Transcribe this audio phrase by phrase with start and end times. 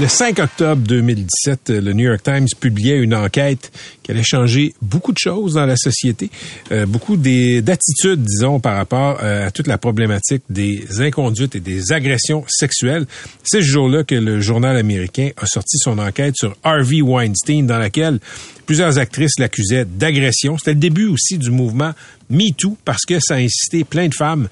[0.00, 3.70] Le 5 octobre 2017, le New York Times publiait une enquête
[4.02, 6.30] qui allait changer beaucoup de choses dans la société,
[6.72, 11.92] euh, beaucoup d'attitudes, disons, par rapport euh, à toute la problématique des inconduites et des
[11.92, 13.04] agressions sexuelles.
[13.44, 17.78] C'est ce jour-là que le journal américain a sorti son enquête sur Harvey Weinstein, dans
[17.78, 18.18] laquelle
[18.64, 20.56] plusieurs actrices l'accusaient d'agression.
[20.56, 21.92] C'était le début aussi du mouvement
[22.30, 24.48] MeToo, parce que ça a incité plein de femmes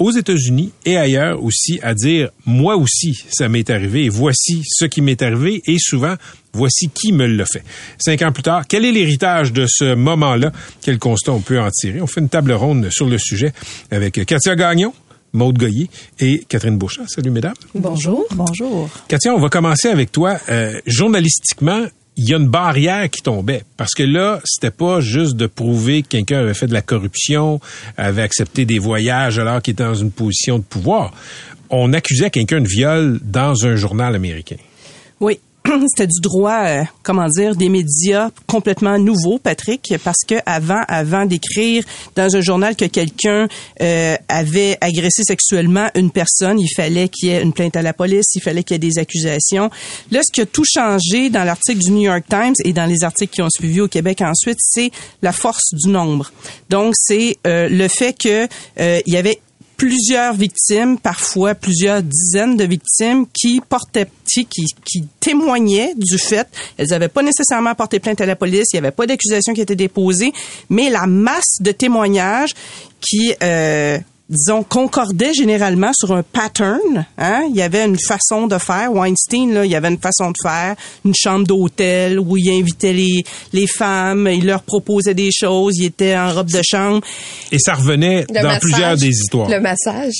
[0.00, 4.86] aux États-Unis et ailleurs aussi à dire moi aussi ça m'est arrivé et voici ce
[4.86, 6.14] qui m'est arrivé et souvent
[6.52, 7.62] voici qui me l'a fait.
[7.98, 10.50] Cinq ans plus tard, quel est l'héritage de ce moment-là?
[10.80, 12.00] Quel constat on peut en tirer?
[12.00, 13.52] On fait une table ronde sur le sujet
[13.90, 14.92] avec Katia Gagnon,
[15.32, 17.06] Maude Goyer et Catherine Beauchamp.
[17.06, 17.54] Salut mesdames.
[17.74, 18.26] Bonjour.
[18.32, 18.88] Bonjour.
[19.06, 20.38] Katia, on va commencer avec toi.
[20.48, 21.84] Euh, journalistiquement,
[22.16, 23.64] il y a une barrière qui tombait.
[23.76, 27.60] Parce que là, c'était pas juste de prouver que quelqu'un avait fait de la corruption,
[27.96, 31.12] avait accepté des voyages alors qu'il était dans une position de pouvoir.
[31.70, 34.56] On accusait quelqu'un de viol dans un journal américain.
[35.88, 41.26] C'était du droit, euh, comment dire, des médias complètement nouveaux, Patrick, parce que avant, avant
[41.26, 41.84] d'écrire
[42.16, 43.46] dans un journal que quelqu'un
[43.80, 47.92] euh, avait agressé sexuellement une personne, il fallait qu'il y ait une plainte à la
[47.92, 49.70] police, il fallait qu'il y ait des accusations.
[50.10, 53.04] Là, ce qui a tout changé dans l'article du New York Times et dans les
[53.04, 54.90] articles qui ont suivi au Québec ensuite, c'est
[55.22, 56.32] la force du nombre.
[56.68, 58.48] Donc, c'est euh, le fait que
[58.78, 59.40] il y avait
[59.80, 66.46] plusieurs victimes, parfois plusieurs dizaines de victimes qui portaient qui, qui témoignaient du fait,
[66.76, 69.62] elles n'avaient pas nécessairement porté plainte à la police, il n'y avait pas d'accusation qui
[69.62, 70.34] était déposée,
[70.68, 72.52] mais la masse de témoignages
[73.00, 73.98] qui euh,
[74.30, 77.04] disons, concordait généralement sur un pattern.
[77.18, 77.42] Hein?
[77.50, 78.92] Il y avait une façon de faire.
[78.92, 82.92] Weinstein, là, il y avait une façon de faire, une chambre d'hôtel où il invitait
[82.92, 87.00] les, les femmes, il leur proposait des choses, il était en robe de chambre.
[87.50, 89.48] Et ça revenait dans plusieurs des histoires.
[89.50, 90.14] Le massage.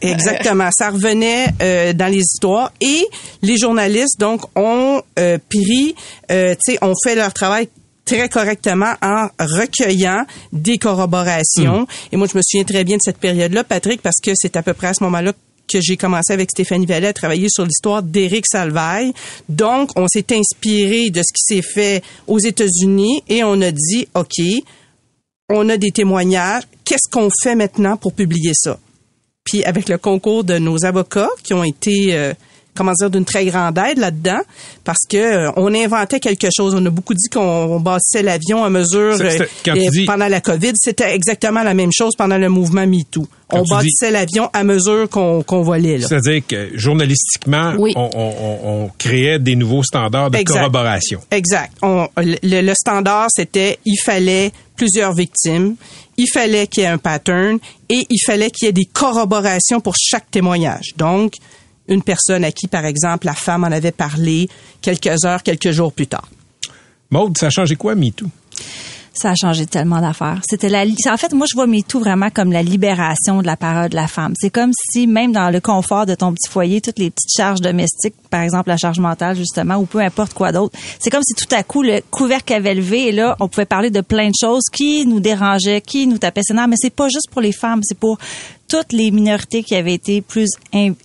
[0.00, 0.70] exactement.
[0.72, 2.72] ça revenait euh, dans les histoires.
[2.80, 3.04] Et
[3.42, 5.94] les journalistes, donc, ont euh, pris,
[6.30, 7.68] euh, tu sais, ont fait leur travail
[8.06, 11.82] très correctement en recueillant des corroborations.
[11.82, 12.12] Hmm.
[12.12, 14.62] Et moi, je me souviens très bien de cette période-là, Patrick, parce que c'est à
[14.62, 15.34] peu près à ce moment-là
[15.68, 19.12] que j'ai commencé avec Stéphanie Vallet à travailler sur l'histoire d'Éric Salvaille.
[19.48, 24.08] Donc, on s'est inspiré de ce qui s'est fait aux États-Unis et on a dit,
[24.14, 24.40] OK,
[25.50, 26.62] on a des témoignages.
[26.84, 28.78] Qu'est-ce qu'on fait maintenant pour publier ça?
[29.44, 32.32] Puis avec le concours de nos avocats qui ont été euh,
[32.76, 34.40] comment dire, d'une très grande aide là-dedans,
[34.84, 36.74] parce que euh, on inventait quelque chose.
[36.74, 39.46] On a beaucoup dit qu'on bâtissait l'avion à mesure euh,
[40.06, 40.72] pendant la COVID.
[40.76, 43.26] C'était exactement la même chose pendant le mouvement MeToo.
[43.52, 46.00] On bâtissait l'avion à mesure qu'on volait.
[46.00, 51.20] C'est-à-dire que journalistiquement, on, créait des nouveaux standards de corroboration.
[51.30, 51.72] Exact.
[51.82, 55.76] le, standard, c'était il fallait plusieurs victimes,
[56.16, 57.58] il fallait qu'il y ait un pattern
[57.88, 60.94] et il fallait qu'il y ait des corroborations pour chaque témoignage.
[60.96, 61.34] Donc,
[61.88, 64.48] une personne à qui, par exemple, la femme en avait parlé
[64.80, 66.28] quelques heures, quelques jours plus tard.
[67.10, 68.26] Maude, ça a changé quoi, MeToo?
[69.16, 70.40] ça a changé tellement d'affaires.
[70.48, 73.88] C'était la, en fait, moi, je vois MeToo vraiment comme la libération de la parole
[73.88, 74.34] de la femme.
[74.38, 77.60] C'est comme si, même dans le confort de ton petit foyer, toutes les petites charges
[77.60, 81.34] domestiques, par exemple la charge mentale, justement, ou peu importe quoi d'autre, c'est comme si
[81.34, 84.34] tout à coup, le couvercle avait levé et là, on pouvait parler de plein de
[84.38, 87.80] choses qui nous dérangeaient, qui nous tapaient nerfs, mais c'est pas juste pour les femmes,
[87.82, 88.18] c'est pour
[88.68, 90.48] toutes les minorités qui avaient été plus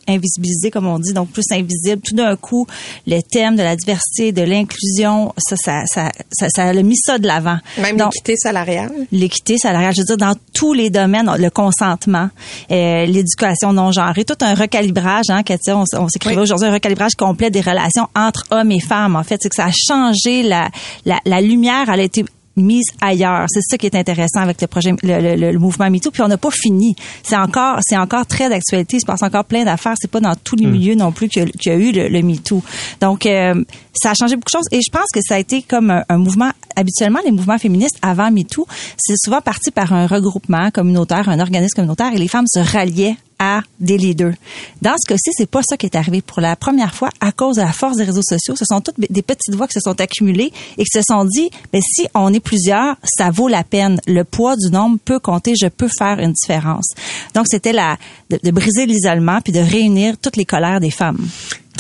[0.08, 2.02] invisibilisées, comme on dit, donc plus invisibles.
[2.02, 2.68] Tout d'un coup,
[3.08, 7.18] le thème de la diversité, de l'inclusion, ça, ça, ça, ça, ça a mis ça
[7.18, 7.58] de l'avant.
[7.78, 8.92] Même l'équité salariale.
[9.12, 12.30] L'équité salariale, je veux dire, dans tous les domaines, le consentement,
[12.72, 17.16] euh, l'éducation non genrée, tout un recalibrage, hein, Katia, on, on s'écrivait aujourd'hui un recalibrage
[17.16, 19.16] complet des relations entre hommes et femmes.
[19.16, 20.70] En fait, c'est que ça a changé la,
[21.06, 22.26] la, la lumière, elle a été
[22.56, 23.46] mise ailleurs.
[23.50, 26.12] C'est ça qui est intéressant avec le projet, le, le, mouvement MeToo.
[26.12, 26.96] Puis on n'a pas fini.
[27.24, 28.98] C'est encore, c'est encore très d'actualité.
[28.98, 29.96] Il se passe encore plein d'affaires.
[30.00, 30.72] C'est pas dans tous les hmm.
[30.72, 32.62] milieux non plus qu'il y, a eu le, le MeToo.
[33.00, 33.64] Donc, euh,
[33.94, 34.68] ça a changé beaucoup de choses.
[34.72, 36.52] Et je pense que ça a été comme un, mouvement.
[36.76, 38.66] Habituellement, les mouvements féministes avant MeToo,
[38.98, 43.18] c'est souvent parti par un regroupement communautaire, un organisme communautaire, et les femmes se ralliaient
[43.42, 44.36] à des leaders.
[44.84, 47.56] Dans ce cas-ci, c'est pas ça qui est arrivé pour la première fois à cause
[47.56, 48.56] de la force des réseaux sociaux.
[48.56, 51.50] Ce sont toutes des petites voix qui se sont accumulées et qui se sont dit,
[51.74, 54.00] ben, si on est plusieurs, ça vaut la peine.
[54.06, 56.90] Le poids du nombre peut compter, je peux faire une différence.
[57.34, 57.98] Donc, c'était la,
[58.30, 61.28] de, de briser l'isolement puis de réunir toutes les colères des femmes.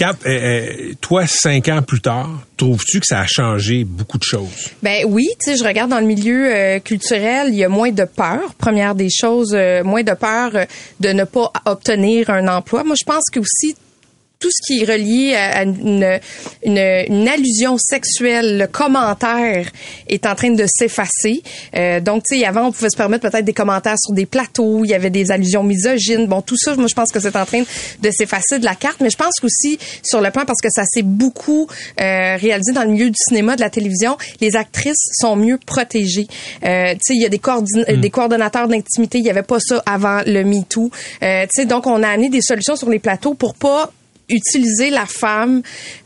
[0.01, 2.27] Cap, euh, euh, toi, cinq ans plus tard,
[2.57, 4.71] trouves-tu que ça a changé beaucoup de choses?
[4.81, 7.92] Ben oui, tu sais, je regarde dans le milieu euh, culturel, il y a moins
[7.92, 8.56] de peur.
[8.57, 10.65] Première des choses, euh, moins de peur euh,
[11.00, 12.83] de ne pas obtenir un emploi.
[12.83, 13.75] Moi, je pense que aussi
[14.41, 16.19] tout ce qui est relié à une,
[16.65, 19.67] une, une allusion sexuelle, le commentaire
[20.09, 21.43] est en train de s'effacer.
[21.77, 24.83] Euh, donc, tu sais, avant, on pouvait se permettre peut-être des commentaires sur des plateaux,
[24.83, 26.27] il y avait des allusions misogynes.
[26.27, 27.61] Bon, tout ça, moi, je pense que c'est en train
[28.01, 28.99] de s'effacer de la carte.
[28.99, 31.67] Mais je pense qu'aussi, sur le plan, parce que ça s'est beaucoup
[32.01, 36.27] euh, réalisé dans le milieu du cinéma, de la télévision, les actrices sont mieux protégées.
[36.65, 39.83] Euh, tu sais, il y a des, des coordonnateurs d'intimité, il y avait pas ça
[39.85, 40.89] avant le MeToo.
[41.21, 43.91] Euh, tu sais, donc, on a amené des solutions sur les plateaux pour pas
[44.31, 45.62] utiliser la femme,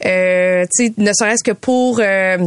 [0.05, 0.65] euh,
[0.97, 2.37] ne serait-ce que pour euh,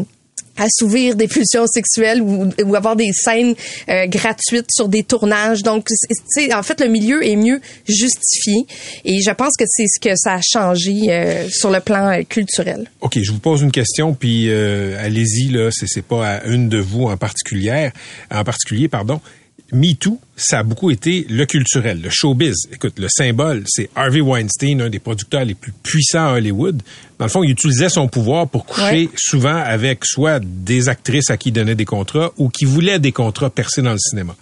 [0.58, 3.54] assouvir des pulsions sexuelles ou, ou avoir des scènes
[3.88, 5.62] euh, gratuites sur des tournages.
[5.62, 5.88] Donc,
[6.52, 8.66] en fait, le milieu est mieux justifié
[9.04, 12.22] et je pense que c'est ce que ça a changé euh, sur le plan euh,
[12.22, 12.90] culturel.
[13.00, 16.78] OK, je vous pose une question, puis euh, allez-y, là, c'est pas à une de
[16.78, 17.90] vous en particulier,
[18.30, 19.20] en particulier, pardon.
[19.72, 22.68] MeToo, ça a beaucoup été le culturel, le showbiz.
[22.72, 26.82] Écoute, le symbole, c'est Harvey Weinstein, un des producteurs les plus puissants à Hollywood.
[27.18, 29.08] Dans le fond, il utilisait son pouvoir pour coucher Ouais.
[29.16, 33.12] souvent avec soit des actrices à qui il donnait des contrats ou qui voulaient des
[33.12, 34.34] contrats percés dans le cinéma.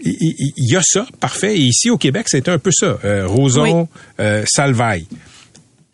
[0.00, 1.56] Il y a ça, parfait.
[1.56, 2.98] Et ici, au Québec, c'était un peu ça.
[3.04, 3.88] Euh, Roson,
[4.20, 5.06] euh, Salvaille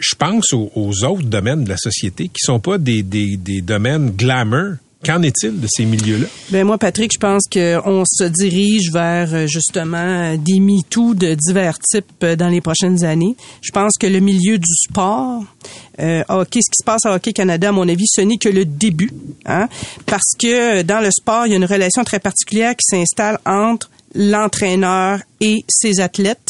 [0.05, 3.61] je pense aux, aux autres domaines de la société qui sont pas des, des, des
[3.61, 4.75] domaines glamour.
[5.05, 6.27] Qu'en est-il de ces milieux-là?
[6.51, 11.35] Ben moi, Patrick, je pense qu'on se dirige vers euh, justement euh, des MeToo de
[11.35, 13.35] divers types euh, dans les prochaines années.
[13.63, 15.43] Je pense que le milieu du sport,
[15.99, 18.49] euh, hockey, ce qui se passe à Hockey Canada, à mon avis, ce n'est que
[18.49, 19.11] le début,
[19.45, 19.69] hein,
[20.07, 23.91] parce que dans le sport, il y a une relation très particulière qui s'installe entre
[24.15, 26.49] l'entraîneur et ses athlètes.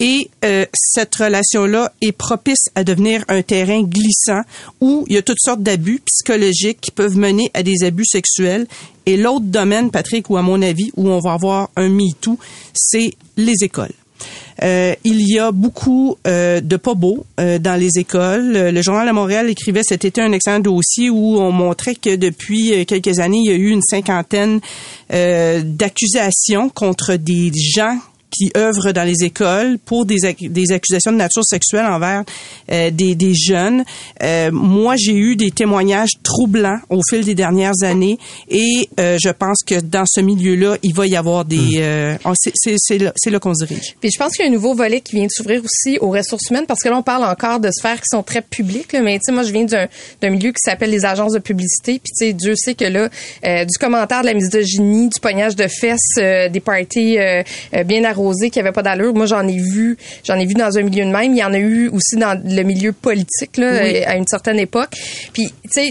[0.00, 4.42] Et euh, cette relation-là est propice à devenir un terrain glissant
[4.80, 8.66] où il y a toutes sortes d'abus psychologiques qui peuvent mener à des abus sexuels.
[9.06, 12.38] Et l'autre domaine, Patrick, où à mon avis, où on va avoir un MeToo,
[12.74, 13.92] c'est les écoles.
[14.62, 18.52] Euh, il y a beaucoup euh, de pas beaux euh, dans les écoles.
[18.52, 22.84] Le Journal de Montréal écrivait cet été un excellent dossier où on montrait que depuis
[22.86, 24.60] quelques années, il y a eu une cinquantaine
[25.10, 27.98] d'accusations contre des gens
[28.32, 32.24] qui œuvrent dans les écoles pour des, des accusations de nature sexuelle envers
[32.72, 33.84] euh, des, des jeunes.
[34.22, 38.18] Euh, moi, j'ai eu des témoignages troublants au fil des dernières années
[38.48, 41.74] et euh, je pense que dans ce milieu-là, il va y avoir des...
[41.76, 43.94] euh, on- c'est- c'est c'est là, là qu'on se dirige.
[44.00, 46.10] Puis je pense qu'il y a un nouveau volet qui vient de s'ouvrir aussi aux
[46.10, 49.02] ressources humaines parce que là on parle encore de sphères qui sont très publiques là,
[49.02, 49.86] mais tu sais moi je viens d'un
[50.22, 53.08] d'un milieu qui s'appelle les agences de publicité puis tu sais Dieu sait que là
[53.46, 57.42] euh, du commentaire de la misogynie, du pognage de fesses, euh, des parties euh,
[57.74, 60.76] euh, bien arrosées qui avaient pas d'allure, moi j'en ai vu, j'en ai vu dans
[60.78, 63.82] un milieu de même, il y en a eu aussi dans le milieu politique là
[64.06, 64.90] à une certaine époque.
[65.32, 65.90] Puis tu sais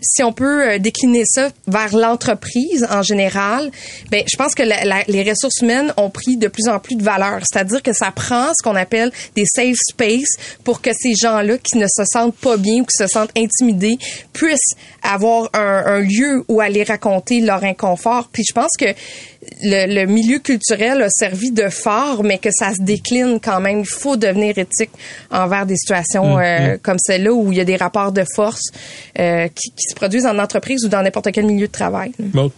[0.00, 3.70] si on peut euh, décliner ça vers l'entreprise en général,
[4.10, 6.96] ben je pense que la- la- les ressources humaines ont pris de plus en plus
[6.96, 7.40] de valeur.
[7.50, 10.28] C'est-à-dire que ça prend ce qu'on appelle des safe space
[10.64, 13.98] pour que ces gens-là qui ne se sentent pas bien ou qui se sentent intimidés
[14.32, 18.28] puissent avoir un, un lieu où aller raconter leur inconfort.
[18.32, 18.86] Puis je pense que
[19.62, 23.80] le, le milieu culturel a servi de phare, mais que ça se décline quand même.
[23.80, 24.90] Il faut devenir éthique
[25.30, 28.70] envers des situations euh, comme celle-là où il y a des rapports de force
[29.18, 32.12] euh, qui, qui se produisent en entreprise ou dans n'importe quel milieu de travail.
[32.32, 32.52] Maud?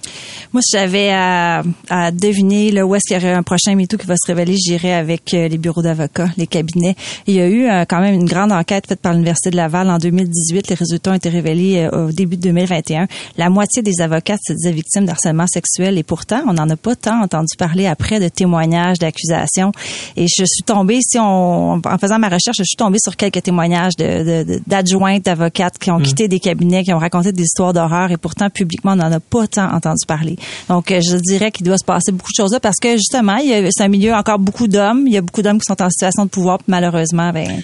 [0.52, 3.98] Moi, si j'avais à, à deviner là, où est-ce qu'il y aurait un prochain MeToo
[3.98, 6.96] qui va se révéler, j'irais avec euh, les bureaux d'avocats, les cabinets.
[7.26, 9.90] Il y a eu euh, quand même une grande enquête faite par l'Université de Laval
[9.90, 10.68] en 2018.
[10.68, 13.06] Les résultats ont été révélés euh, au début de 2021.
[13.36, 16.96] La moitié des avocats se disaient victimes d'harcèlement sexuel et pourtant, on n'en a pas
[16.96, 19.72] tant entendu parler après de témoignages, d'accusations.
[20.16, 23.42] Et je suis tombée, si on, en faisant ma recherche, je suis tombée sur quelques
[23.42, 27.42] témoignages de, de- de- d'adjointes, d'avocates qui ont quitté des cabinets, qui ont raconté des
[27.42, 30.36] histoires d'horreur et pourtant, publiquement, on n'en a pas tant entendu parler.
[30.68, 33.36] Donc, euh, je dirais qu'il doit se passer beaucoup de choses là parce que, justement,
[33.36, 35.04] il y a, c'est un milieu encore beaucoup d'hommes.
[35.06, 37.62] Il y a beaucoup d'hommes qui sont en situation de pouvoir, puis malheureusement, ben,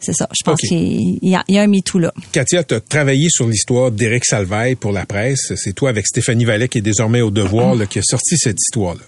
[0.00, 0.28] c'est ça.
[0.36, 2.12] Je pense qu'il y y a un MeToo là.
[2.32, 5.52] Katia, tu as travaillé sur l'histoire d'Éric Salvaille pour la presse.
[5.56, 8.58] C'est toi avec Stéphanie Vallet qui est désormais au devoir là, qui a sorti cette
[8.60, 9.02] histoire-là.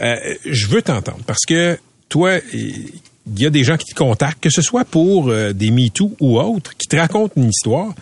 [0.00, 2.92] Euh, je veux t'entendre parce que toi, il
[3.38, 6.40] y a des gens qui te contactent, que ce soit pour euh, des MeToo ou
[6.40, 7.94] autres, qui te racontent une histoire.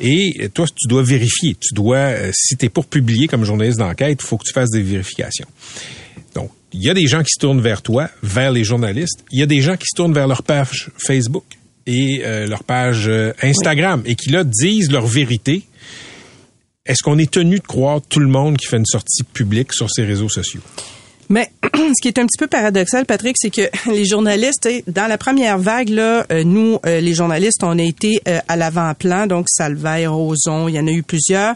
[0.00, 1.56] Et toi, tu dois vérifier.
[1.58, 4.52] Tu dois, euh, si tu es pour publier comme journaliste d'enquête, il faut que tu
[4.52, 5.48] fasses des vérifications.
[6.34, 9.24] Donc, il y a des gens qui se tournent vers toi, vers les journalistes.
[9.32, 11.44] Il y a des gens qui se tournent vers leur page Facebook
[11.88, 15.64] et euh, leur page euh, Instagram et qui là disent leur vérité.
[16.84, 19.90] Est-ce qu'on est tenu de croire tout le monde qui fait une sortie publique sur
[19.90, 20.60] ses réseaux sociaux?
[21.28, 25.18] Mais ce qui est un petit peu paradoxal, Patrick, c'est que les journalistes, dans la
[25.18, 29.46] première vague, là, euh, nous, euh, les journalistes, on a été euh, à l'avant-plan, donc
[29.48, 31.54] Salvaire, Roson, il y en a eu plusieurs.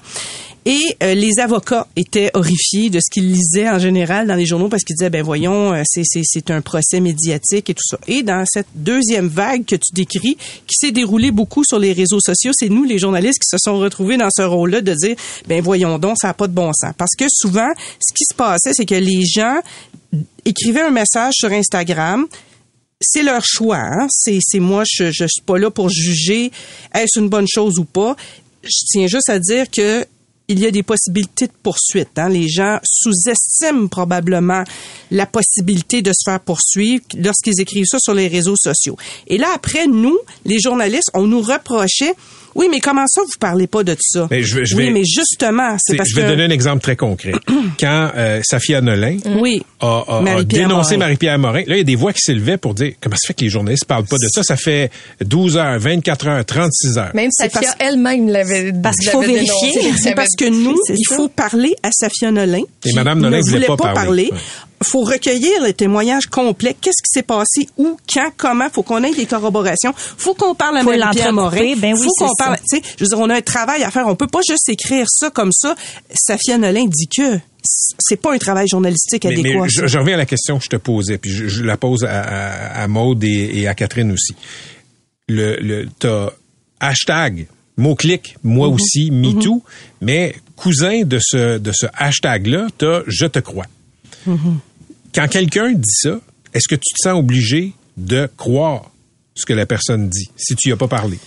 [0.64, 4.69] Et euh, les avocats étaient horrifiés de ce qu'ils lisaient en général dans les journaux
[4.69, 7.99] parce qu'ils disaient, ben voyons, c'est, c'est, c'est un procès médiatique et tout ça.
[8.07, 10.37] Et dans cette deuxième vague que tu décris,
[10.67, 13.76] qui s'est déroulée beaucoup sur les réseaux sociaux, c'est nous, les journalistes, qui se sont
[13.79, 15.17] retrouvés dans ce rôle-là de dire,
[15.49, 16.93] ben voyons donc, ça n'a pas de bon sens.
[16.97, 17.69] Parce que souvent,
[18.00, 19.62] ce qui se passait, c'est que les gens
[20.45, 22.26] écrivaient un message sur Instagram,
[23.00, 23.78] c'est leur choix.
[23.78, 24.07] Hein?
[24.11, 26.50] C'est, c'est moi, je, je suis pas là pour juger
[26.95, 28.16] est-ce une bonne chose ou pas.
[28.62, 30.07] Je tiens juste à dire que
[30.49, 32.19] il y a des possibilités de poursuite.
[32.19, 32.28] Hein?
[32.28, 34.64] Les gens sous-estiment probablement
[35.11, 38.97] la possibilité de se faire poursuivre lorsqu'ils écrivent ça sur les réseaux sociaux.
[39.28, 42.14] Et là, après, nous, les journalistes, on nous reprochait
[42.55, 44.29] oui, mais comment ça, vous parlez pas de ça?
[44.31, 46.29] Mais je vais- je oui, vais- mais justement, c'est parce je vais que...
[46.29, 47.33] donner un exemple très concret.
[47.81, 49.63] Quand euh, Safia Nolin Oui.
[49.81, 50.97] a, a- a Marie-Pierre dénoncé.
[50.97, 53.35] Marie-Pierre Morin, là, il y a des voix qui s'élevaient pour dire comment ça fait
[53.35, 54.43] que les journalistes parlent pas de ça?
[54.43, 54.91] Ça fait
[55.25, 57.11] 12 heures, 24 heures, 36 heures.
[57.15, 59.93] Même C'est Safia parce- elle-même l'avait Parce qu'il faut vérifier.
[60.01, 62.63] C'est parce que nous, il faut parler à Safia Nolin.
[62.81, 64.03] qui Madame Nolin ne voulait pas pas, parler.
[64.29, 64.31] parler.
[64.33, 64.39] Ouais.
[64.83, 66.75] Faut recueillir les témoignages complets.
[66.81, 68.69] Qu'est-ce qui s'est passé, où, quand, comment?
[68.71, 69.93] Faut qu'on ait des corroborations.
[69.97, 71.75] Faut qu'on parle à Faut Marie-Pierre Morin.
[71.77, 72.57] Ben oui, faut qu'on parle.
[72.71, 74.07] Tu sais, je veux dire, on a un travail à faire.
[74.07, 75.75] On peut pas juste écrire ça comme ça.
[76.15, 77.39] Safia Nolin dit que
[77.99, 79.67] c'est pas un travail journalistique Mais, mais adéquat.
[79.87, 82.21] je, reviens à la question que je te posais, puis je, je la pose à,
[82.23, 84.35] à, à Maude et, et à Catherine aussi.
[85.29, 86.31] Le, le, t'as
[86.81, 87.47] hashtag,
[87.77, 88.75] mot-clic, moi Mhm.
[88.75, 89.62] aussi, MeToo,
[90.01, 93.67] mais cousin de ce, de ce hashtag-là, t'as Je te crois.
[94.27, 94.59] Mhm.
[95.14, 96.21] Quand quelqu'un dit ça,
[96.54, 98.90] est-ce que tu te sens obligé de croire
[99.35, 101.19] ce que la personne dit, si tu y as pas parlé?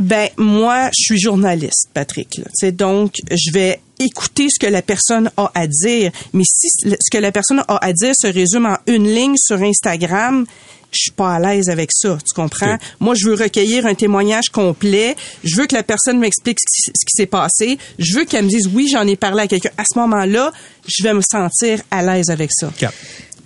[0.00, 2.38] Ben moi, je suis journaliste, Patrick.
[2.38, 2.70] là.
[2.72, 6.10] Donc, je vais écouter ce que la personne a à dire.
[6.32, 9.62] Mais si ce que la personne a à dire se résume en une ligne sur
[9.62, 10.46] Instagram,
[10.94, 12.18] je suis pas à l'aise avec ça.
[12.18, 12.76] Tu comprends?
[13.00, 15.16] Moi, je veux recueillir un témoignage complet.
[15.42, 17.78] Je veux que la personne m'explique ce qui, ce qui s'est passé.
[17.98, 19.70] Je veux qu'elle me dise oui, j'en ai parlé à quelqu'un.
[19.76, 20.52] À ce moment-là,
[20.86, 22.70] je vais me sentir à l'aise avec ça.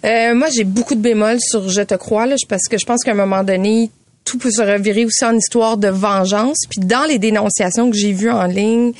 [0.05, 3.03] Euh, moi, j'ai beaucoup de bémols sur Je te crois, là, parce que je pense
[3.03, 3.91] qu'à un moment donné,
[4.25, 6.59] tout peut se revirer aussi en histoire de vengeance.
[6.69, 8.93] Puis dans les dénonciations que j'ai vues en ligne,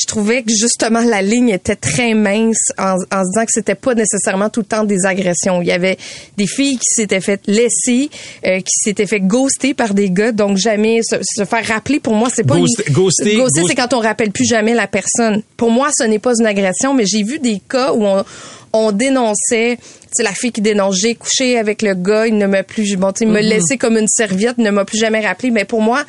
[0.00, 3.74] je trouvais que justement la ligne était très mince en, en se disant que c'était
[3.74, 5.60] pas nécessairement tout le temps des agressions.
[5.62, 5.96] Il y avait
[6.36, 8.10] des filles qui s'étaient fait laisser,
[8.46, 12.00] euh, qui s'étaient fait ghoster par des gars, donc jamais se, se faire rappeler.
[12.00, 12.94] Pour moi, c'est pas Ghost- une...
[12.94, 15.42] ghoster- Ghoster, ghost- c'est quand on rappelle plus jamais la personne.
[15.56, 18.24] Pour moi, ce n'est pas une agression, mais j'ai vu des cas où on,
[18.72, 19.78] on dénonçait,
[20.12, 23.12] c'est la fille qui dénonce, j'ai couché avec le gars, il ne m'a plus, bon,
[23.12, 25.50] tu sais, il m'a laissé comme une serviette, ne m'a plus jamais rappelé.
[25.50, 26.04] Mais pour moi,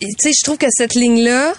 [0.00, 1.52] tu sais, je trouve que cette ligne-là,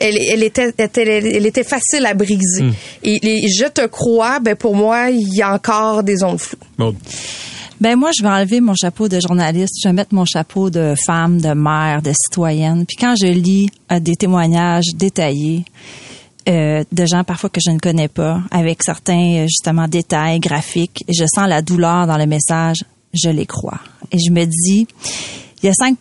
[0.00, 2.64] elle, elle était, était- elle était facile à briser.
[3.02, 6.58] Et les je te crois, ben pour moi, il y a encore des ondes floues.
[7.80, 10.94] Ben moi, je vais enlever mon chapeau de journaliste, je vais mettre mon chapeau de
[11.04, 12.84] femme, de mère, de citoyenne.
[12.86, 15.64] Puis quand je lis euh, des témoignages détaillés
[16.48, 21.02] euh, de gens parfois que je ne connais pas, avec certains euh, justement détails graphiques,
[21.08, 22.78] et je sens la douleur dans le message,
[23.14, 23.80] je les crois.
[24.12, 24.86] Et je me dis,
[25.62, 25.96] il y a 5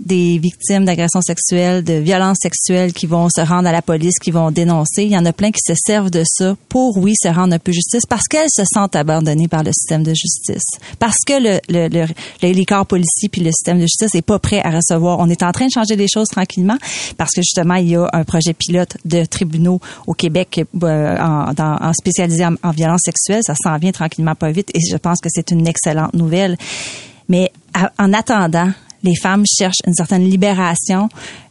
[0.00, 4.30] des victimes d'agressions sexuelles, de violences sexuelles qui vont se rendre à la police, qui
[4.30, 5.02] vont dénoncer.
[5.04, 7.58] Il y en a plein qui se servent de ça pour, oui, se rendre un
[7.58, 10.64] peu justice parce qu'elles se sentent abandonnées par le système de justice.
[10.98, 12.06] Parce que le, le, le-
[12.42, 15.18] le- les corps policiers puis le système de justice n'est pas prêt à recevoir.
[15.20, 16.78] On est en train de changer les choses tranquillement
[17.18, 21.52] parce que justement, il y a un projet pilote de tribunaux au Québec euh, en,
[21.52, 23.42] dans- en spécialisé en, en violence sexuelle.
[23.46, 26.56] Ça s'en vient tranquillement pas vite et je pense que c'est une excellente nouvelle.
[27.28, 27.50] Mais
[27.98, 28.70] en attendant,
[29.06, 31.08] les femmes cherchent une certaine libération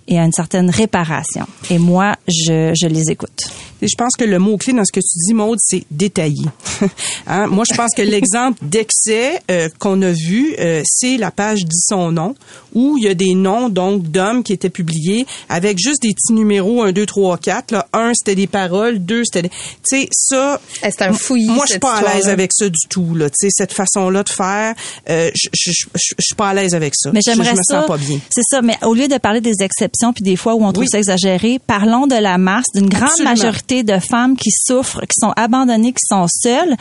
[0.08, 1.48] et une certaine réparation.
[1.70, 3.50] Et moi, je, les écoute.
[3.82, 6.46] Et je pense que le mot-clé dans ce que tu dis, Maude, c'est détaillé.
[7.28, 7.48] Hein?
[7.48, 11.80] Moi, je pense que l'exemple d'excès euh, qu'on a vu, euh, c'est la page dit
[11.82, 12.36] son nom,
[12.76, 16.34] où il y a des noms donc d'hommes qui étaient publiés avec juste des petits
[16.34, 17.72] numéros 1, 2, 3, 4.
[17.72, 17.88] Là.
[17.94, 19.00] Un, c'était des paroles.
[19.00, 19.50] Deux, c'était des...
[19.50, 20.62] Tu sais, ça...
[20.84, 23.16] Eh, c'est un fouillis, Moi, je suis pas à l'aise avec ça du tout.
[23.16, 23.30] Là.
[23.30, 24.76] Tu sais, cette façon-là de faire,
[25.10, 27.10] euh, je, suis pas à l'aise avec ça.
[27.12, 27.80] Mais j'aimerais je, me ça.
[27.80, 28.20] sens pas bien.
[28.30, 28.62] C'est ça.
[28.62, 30.90] Mais au lieu de parler des exceptions puis des fois où on trouve Oui.
[30.92, 33.32] ça exagéré, parlons de la masse d'une grande Absolument.
[33.32, 36.76] majorité de femmes qui souffrent, qui sont abandonnées, qui sont seules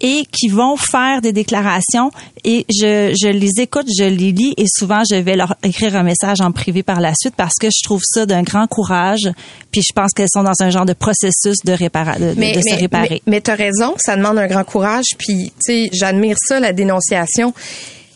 [0.00, 2.10] et qui vont faire des déclarations
[2.44, 6.02] et je, je les écoute, je les lis et souvent je vais leur écrire un
[6.02, 9.30] message en privé par la suite parce que je trouve ça d'un grand courage
[9.72, 12.78] puis je pense qu'elles sont dans un genre de processus de, réparer, de, de se
[12.78, 13.22] réparer.
[13.26, 16.60] Mais, mais tu as raison, ça demande un grand courage puis tu sais j'admire ça
[16.60, 17.52] la dénonciation.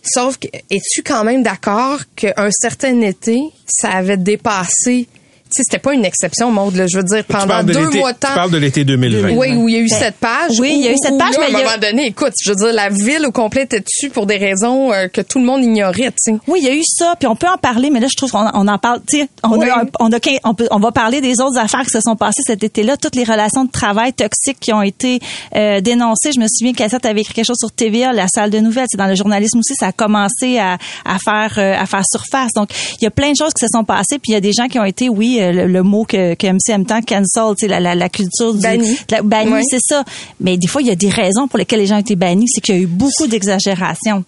[0.05, 5.07] Sauf que, es-tu quand même d'accord qu'un certain été, ça avait dépassé
[5.53, 6.77] c'était pas une exception, Maude.
[6.77, 6.87] Là.
[6.87, 8.29] Je veux dire, pendant deux mois de temps.
[8.29, 9.33] Tu parles de l'été 2020.
[9.33, 10.53] Oui, où il y a eu cette page.
[10.59, 12.57] Oui, il y a eu cette page, mais à un moment donné, écoute, je veux
[12.57, 15.63] dire, la ville au complet était dessus pour des raisons euh, que tout le monde
[15.63, 16.35] ignorait, tu sais.
[16.49, 18.31] Oui, il y a eu ça, puis on peut en parler, mais là, je trouve
[18.31, 19.69] qu'on on en parle, tu sais, on, Oui.
[19.69, 22.43] a, on, a, on, peut, on va parler des autres affaires qui se sont passées
[22.47, 25.21] cet été-là, toutes les relations de travail toxiques qui ont été
[25.57, 26.31] euh, dénoncées.
[26.35, 28.87] Je me souviens qu'Assette avait écrit quelque chose sur TVA, la salle de nouvelles.
[28.91, 32.53] C'est dans le journalisme aussi, ça a commencé à, à faire euh, à faire surface.
[32.55, 34.41] Donc, il y a plein de choses qui se sont passées, puis il y a
[34.41, 37.01] des gens qui ont été, oui, euh, le, le mot que, que MC aime tant,
[37.01, 38.93] cancel, tu sais, la, la, la culture du Banni.
[38.93, 39.63] de la- banni, Ouais.
[39.69, 40.05] c'est ça.
[40.39, 42.47] Mais des fois, il y a des raisons pour lesquelles les gens ont été bannis,
[42.49, 44.25] c'est qu'il y a eu beaucoup d'exagération.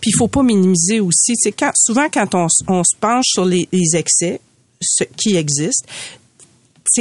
[0.00, 1.34] Puis il faut pas minimiser aussi.
[1.36, 4.40] C'est quand souvent quand on, on se penche sur les, les excès
[4.80, 5.34] ce qui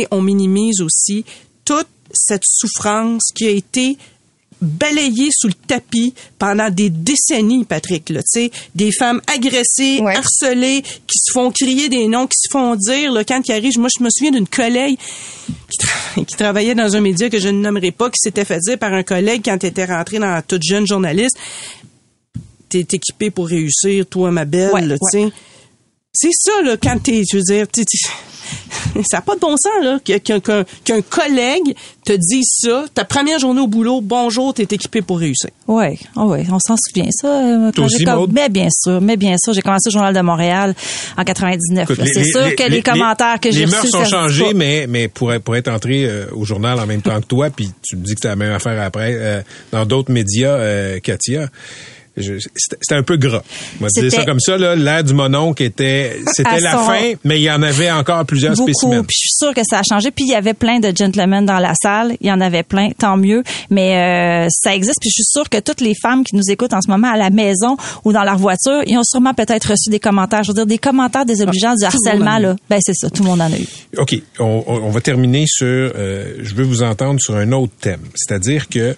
[0.02, 1.24] sais, on minimise aussi
[1.66, 3.98] toute cette souffrance qui a été
[4.62, 8.10] balayée sous le tapis pendant des décennies, Patrick.
[8.10, 10.16] Là, tu sais, des femmes agressées, Ouais.
[10.16, 13.78] harcelées, qui se font crier des noms, qui se font dire là, quand ils arrivent.
[13.80, 14.98] Moi, je me souviens d'une collègue
[15.70, 18.60] qui, tra- qui travaillait dans un média que je ne nommerai pas, qui s'était fait
[18.60, 21.38] dire par un collègue quand elle était rentrée dans toute jeune journaliste
[22.70, 24.98] t'es équipé pour réussir, toi, ma belle, Ouais, ouais.
[25.12, 25.30] tu sais.
[26.14, 27.86] C'est ça, là, quand t'es, je veux dire, t'es-
[29.10, 31.76] ça n'a pas de bon sens, là, qu'un qu'un- qu'un collègue
[32.06, 35.50] te dise ça, ta première journée au boulot, bonjour, t'es équipé pour réussir.
[35.68, 37.28] Oui, ouais, on s'en souvient ça.
[37.28, 38.06] euh, quand aussi?
[38.32, 40.74] Mais bien sûr, mais bien sûr, j'ai commencé au Journal de Montréal
[41.18, 41.84] en 99.
[41.84, 42.04] Écoute, là.
[42.06, 43.76] les- C'est les- sûr les- que les, les- commentaires que j'ai Les reçus...
[43.76, 44.54] mœurs ça ont se dit changé, pas.
[44.54, 47.70] mais, mais pour, pour être entré euh, au journal en même temps que toi, puis
[47.84, 51.50] tu me dis que c'est la même affaire après, euh, dans d'autres médias, euh, Katia,
[52.22, 53.42] c'était un peu gras.
[53.80, 57.14] On va dire ça comme ça, là, l'air du mononcle était, c'était la son- fin,
[57.24, 59.04] mais il y en avait encore plusieurs Beaucoup, spécimens.
[59.04, 60.12] puis je suis sûre que ça a changé.
[60.12, 62.90] Puis il y avait plein de gentlemen dans la salle, il y en avait plein,
[62.92, 63.44] tant mieux.
[63.70, 66.74] Mais euh, ça existe, puis je suis sûre que toutes les femmes qui nous écoutent
[66.74, 69.90] en ce moment à la maison ou dans leur voiture, ils ont sûrement peut-être reçu
[69.90, 70.44] des commentaires.
[70.44, 72.38] Je veux dire, des commentaires désobligeants, du monde en harcèlement.
[72.40, 72.56] Là.
[72.70, 73.68] Ben c'est ça, tout le monde en a eu.
[73.98, 75.66] OK, on va terminer sur...
[75.68, 78.96] euh, je veux vous entendre sur un autre thème, c'est-à-dire que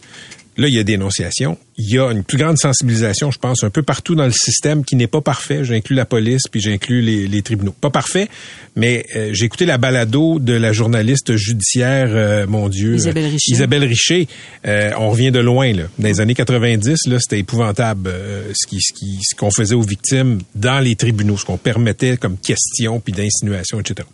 [0.60, 3.70] là, il y a dénonciation, il y a une plus grande sensibilisation, je pense, un
[3.70, 5.64] peu partout dans le système qui n'est pas parfait.
[5.64, 7.74] J'inclus la police, puis j'inclus les, les tribunaux.
[7.80, 8.28] Pas parfait,
[8.76, 12.96] mais euh, j'ai écouté la balado de la journaliste judiciaire, euh, mon Dieu...
[12.96, 13.52] Isabelle euh, Richer.
[13.54, 14.28] Isabelle Richer.
[14.68, 15.84] Euh, on revient de loin, là.
[15.98, 19.76] Dans les années 90, là, c'était épouvantable euh, ce qui, ce qui, ce qu'on faisait
[19.76, 24.08] aux victimes dans les tribunaux, ce qu'on permettait comme question puis d'insinuation, etc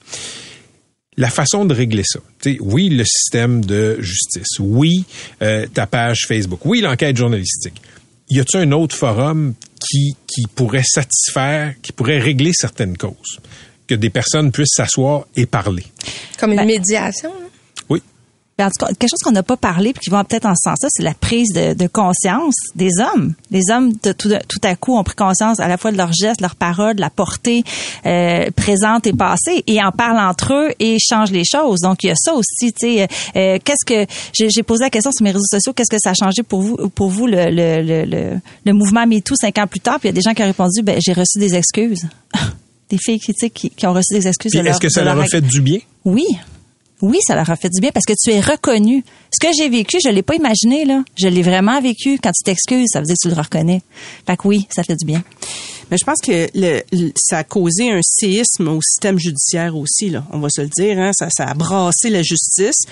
[1.17, 2.19] la façon de régler ça.
[2.41, 4.59] Tu sais, oui, le système de justice.
[4.59, 5.05] Oui,
[5.41, 6.59] euh, ta page Facebook.
[6.65, 7.81] Oui, l'enquête journalistique.
[8.29, 13.39] Y a-t-il un autre forum qui, qui pourrait satisfaire, qui pourrait régler certaines causes?
[13.87, 15.85] Que des personnes puissent s'asseoir et parler.
[16.39, 17.31] Comme une Ben- médiation.
[18.63, 20.69] En tout cas, quelque chose qu'on n'a pas parlé puis qui va peut-être en ce
[20.69, 23.33] sens-là, c'est la prise de, de conscience des hommes.
[23.51, 25.97] Les hommes, de, tout, de- tout à coup, ont pris conscience à la fois de
[25.97, 27.63] leurs gestes, leurs paroles, de la portée
[28.05, 31.81] euh, présente et passée, et en parlent entre eux et changent les choses.
[31.81, 32.71] Donc, il y a ça aussi.
[32.71, 35.99] Tu sais, euh, qu'est-ce que j'ai posé la question sur mes réseaux sociaux Qu'est-ce que
[36.01, 39.57] ça a changé pour vous, pour vous le, le, le, le, le mouvement MeToo cinq
[39.57, 39.99] ans plus tard?
[39.99, 42.07] Puis il y a des gens qui ont répondu, ben j'ai reçu des excuses.
[42.89, 44.55] des filles qui, tu sais, qui, qui ont reçu des excuses.
[44.55, 45.79] Est-ce que ça leur a fait du bien?
[46.05, 46.25] oui.
[47.05, 49.03] Oui, ça leur a fait du bien parce que tu es reconnu.
[49.31, 51.03] Ce que j'ai vécu, je l'ai pas imaginé là.
[51.15, 52.17] Je l'ai vraiment vécu.
[52.21, 53.83] Quand tu t'excuses, ça veut dire que tu le reconnais.
[54.25, 55.23] Fait que oui, ça fait du bien.
[55.91, 56.47] Mais je pense que
[57.15, 60.25] ça a causé un séisme au système judiciaire aussi, là.
[60.31, 61.11] On va se le dire, hein.
[61.13, 62.87] Ça, ça a brassé la justice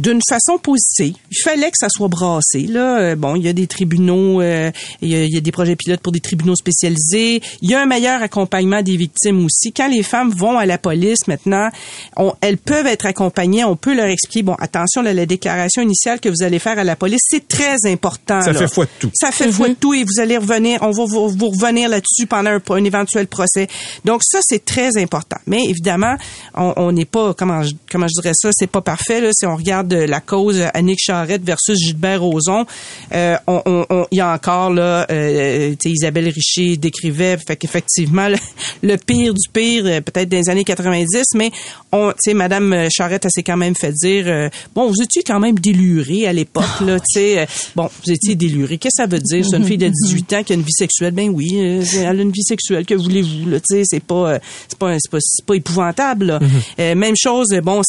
[0.00, 1.14] d'une façon positive.
[1.30, 2.62] Il fallait que ça soit brassé.
[2.66, 4.70] Là, Euh, bon, il y a des tribunaux, euh,
[5.02, 7.40] il, y a, il y a des projets pilotes pour des tribunaux spécialisés.
[7.62, 9.72] Il y a un meilleur accompagnement des victimes aussi.
[9.72, 11.68] Quand les femmes vont à la police maintenant,
[12.16, 13.64] on- elles peuvent être accompagnées.
[13.64, 16.84] On peut leur expliquer, bon, attention, là, la déclaration initiale que vous allez faire à
[16.84, 18.40] la police, c'est très important.
[18.42, 18.58] Ça là.
[18.58, 19.10] fait foi de tout.
[19.14, 22.26] Ça fait foi de tout et vous allez revenir, on va vous, vous revenir là-dessus
[22.26, 23.68] pendant un, un éventuel procès.
[24.04, 25.36] Donc ça, c'est très important.
[25.46, 26.16] Mais évidemment,
[26.54, 29.20] on on n'est pas, comment je, comment je dirais ça, c'est pas parfait.
[29.20, 32.64] Là, si on regarde euh, la cause Annick Charrette versus Gilbert Rozon,
[33.12, 38.28] euh, on- on- on- il y a encore là, euh, Isabelle Richer décrivait, fait qu'effectivement,
[38.28, 38.36] le,
[38.82, 41.50] le pire du pire, euh, peut-être les années 90, mais
[41.92, 45.40] on, tu Madame Charrette, elle s'est quand même fait dire, euh, bon, vous étiez quand
[45.40, 48.78] même déluré à l'époque, là, tu sais, bon, vous étiez déluré.
[48.78, 49.44] Qu'est-ce que ça veut dire?
[49.48, 51.12] C'est une fille de 18 ans qui a une vie sexuelle?
[51.12, 52.86] Ben oui, elle a une vie sexuelle.
[52.86, 56.40] Que voulez-vous, là, tu sais, c'est pas, c'est pas, c'est pas, c'est pas épouvantable, là.
[56.78, 57.80] Euh, même chose, bon,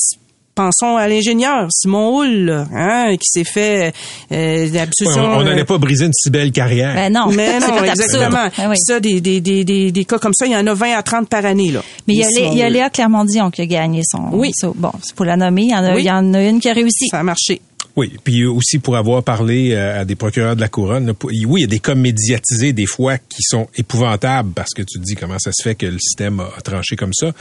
[0.66, 3.94] pensons à l'ingénieur Simon Hull, là, hein, qui s'est fait
[4.32, 6.94] euh, l'absolution, on n'allait euh, pas briser une si belle carrière.
[6.94, 7.28] Ben non.
[7.34, 8.50] Mais C'est non, exactement.
[8.70, 8.76] Oui.
[8.78, 11.04] Ça, des, des, des, des, des cas comme ça, il y en a 20 à
[11.04, 11.72] 30 par année.
[11.72, 11.82] Là.
[12.08, 14.30] Mais il y a, il y Léa Clermont-Dion qui a gagné son.
[14.32, 14.52] Oui.
[14.54, 15.64] son- bon, c'est pour la nommer.
[15.64, 16.02] Il y en a, Oui.
[16.04, 17.08] il y en a une qui a réussi.
[17.10, 17.62] Ça a marché.
[17.96, 21.62] Oui, puis aussi pour avoir parlé euh, à des procureurs de la couronne, oui, il
[21.62, 25.16] y a des cas médiatisés des fois qui sont épouvantables parce que tu te dis
[25.16, 27.32] comment ça se fait que le système a, tranché comme ça,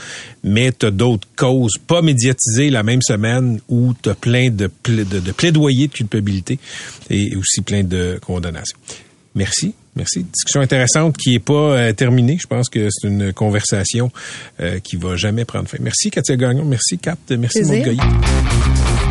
[0.43, 4.67] mais tu as d'autres causes pas médiatisées la même semaine où tu as plein de,
[4.67, 6.59] pla- de, de plaidoyers de culpabilité
[7.09, 8.77] et aussi plein de condamnations.
[9.35, 9.73] Merci.
[9.95, 10.23] Merci.
[10.23, 12.37] Discussion intéressante qui est pas euh, terminée.
[12.41, 14.11] Je pense que c'est une conversation
[14.59, 15.77] euh, qui va jamais prendre fin.
[15.81, 16.65] Merci Katia Gagnon.
[16.65, 17.17] Merci Kat.
[17.29, 17.61] Merci.
[17.63, 19.10] Maud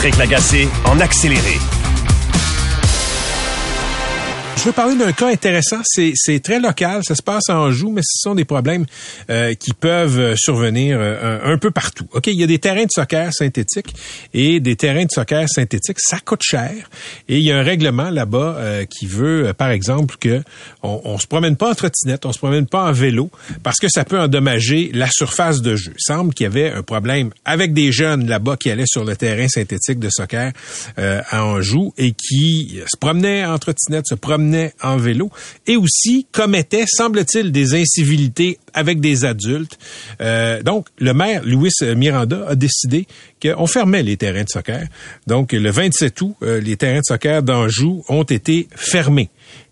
[0.00, 1.79] Patrick Lagacé en accéléré.
[4.60, 5.80] Je veux parler d'un cas intéressant.
[5.84, 7.00] C'est, très local.
[7.02, 8.84] Ça se passe en Anjou, mais ce sont des problèmes
[9.30, 12.06] euh, qui peuvent euh, survenir euh, un, un peu partout.
[12.12, 13.94] OK, il y a des terrains de soccer synthétiques
[14.34, 16.74] et des terrains de soccer synthétiques, ça coûte cher.
[17.26, 20.42] Et il y a un règlement là-bas euh, qui veut, euh, par exemple, que
[20.82, 23.30] on, on se promène pas en trottinette, on se promène pas en vélo,
[23.62, 25.92] parce que ça peut endommager la surface de jeu.
[25.94, 29.16] Il semble qu'il y avait un problème avec des jeunes là-bas qui allaient sur le
[29.16, 30.52] terrain synthétique de soccer
[30.98, 34.49] euh, à Anjou et qui se promenaient en trottinette, se promenaient
[34.82, 35.30] en vélo
[35.66, 39.78] et aussi commettaient, semble-t-il, des incivilités avec des adultes.
[40.20, 43.06] Euh, donc, le maire, Louis Miranda, a décidé
[43.42, 44.86] qu'on fermait les terrains de soccer.
[45.26, 49.30] Donc, le 27 août, euh, les terrains de soccer d'Anjou ont été fermés.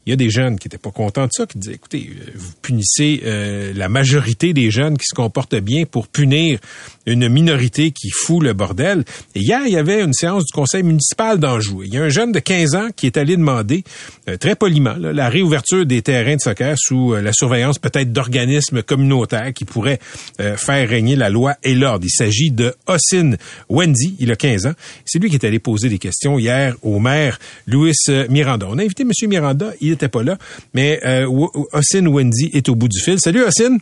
[0.08, 2.30] Il y a des jeunes qui n'étaient pas contents de ça, qui disaient, écoutez, euh,
[2.34, 6.60] vous punissez euh, la majorité des jeunes qui se comportent bien pour punir
[7.04, 9.04] une minorité qui fout le bordel.
[9.34, 11.82] Et hier, il y avait une séance du conseil municipal d'Anjou.
[11.82, 13.84] Il y a un jeune de 15 ans qui est allé demander,
[14.30, 19.52] euh, très poliment, la réouverture des terrains de soccer sous la surveillance peut-être d'organismes communautaires
[19.52, 19.98] qui pourraient
[20.38, 22.06] faire régner la loi et l'ordre.
[22.06, 23.36] Il s'agit de Ossine
[23.68, 24.74] Wendy, il a 15 ans.
[25.04, 27.92] C'est lui qui est allé poser des questions hier au maire Louis
[28.30, 28.68] Miranda.
[28.70, 29.10] On a invité M.
[29.28, 30.36] Miranda, n'était pas là,
[30.74, 33.18] mais euh, Wendy est au bout du fil.
[33.18, 33.78] Salut Ossine,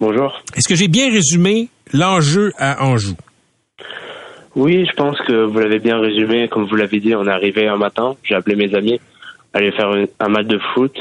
[0.00, 0.40] Bonjour.
[0.56, 3.14] est-ce que j'ai bien résumé l'enjeu à Anjou?
[4.56, 6.48] Oui, je pense que vous l'avez bien résumé.
[6.48, 9.00] Comme vous l'avez dit, on est arrivé un matin, j'ai appelé mes amis,
[9.54, 10.96] aller faire un match de foot.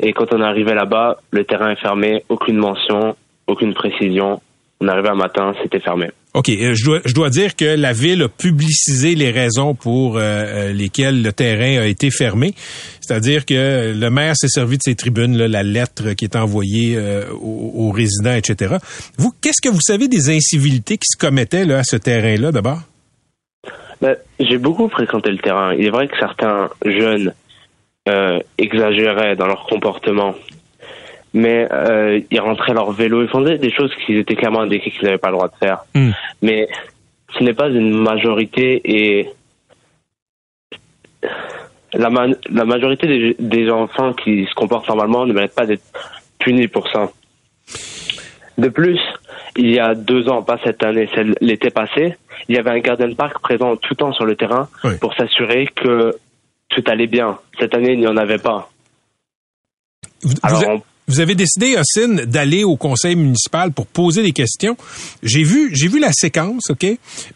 [0.00, 4.40] Et quand on est arrivé là-bas, le terrain est fermé, aucune mention, aucune précision.
[4.80, 6.10] On est arrivé un matin, c'était fermé.
[6.34, 10.16] OK, euh, je dois, je dois dire que la ville a publicisé les raisons pour
[10.16, 12.54] euh, euh, lesquelles le terrain a été fermé.
[13.00, 16.96] C'est-à-dire que le maire s'est servi de ses tribunes, là, la lettre qui est envoyée
[16.96, 18.76] euh, aux, aux résidents, etc.
[19.16, 22.80] Vous, qu'est-ce que vous savez des incivilités qui se commettaient là, à ce terrain-là, d'abord?
[24.00, 25.72] Ben, j'ai beaucoup fréquenté le terrain.
[25.74, 27.32] Il est vrai que certains jeunes
[28.08, 30.34] euh, exagéraient dans leur comportement.
[31.36, 35.04] Mais euh, ils rentraient leur vélo, ils faisaient des choses qui étaient clairement indiquées qu'ils
[35.04, 35.84] n'avaient pas le droit de faire.
[35.94, 36.10] Hmm.
[36.42, 36.68] Mais
[37.36, 39.28] ce n'est pas une majorité et
[41.92, 45.82] la, ma- la majorité des, des enfants qui se comportent normalement ne méritent pas d'être
[46.38, 47.10] punis pour ça.
[48.58, 49.00] De plus,
[49.56, 51.08] il y a deux ans, pas cette année,
[51.40, 52.16] l'été passé,
[52.48, 54.92] il y avait un garden park présent tout le temps sur le terrain Oui.
[55.00, 56.16] pour s'assurer que
[56.68, 57.38] tout allait bien.
[57.58, 58.70] Cette année, il n'y en avait pas.
[60.22, 64.76] Vous, Alors, vous vous avez décidé, Ossine, d'aller au conseil municipal pour poser des questions.
[65.22, 66.86] J'ai vu, j'ai vu la séquence, OK?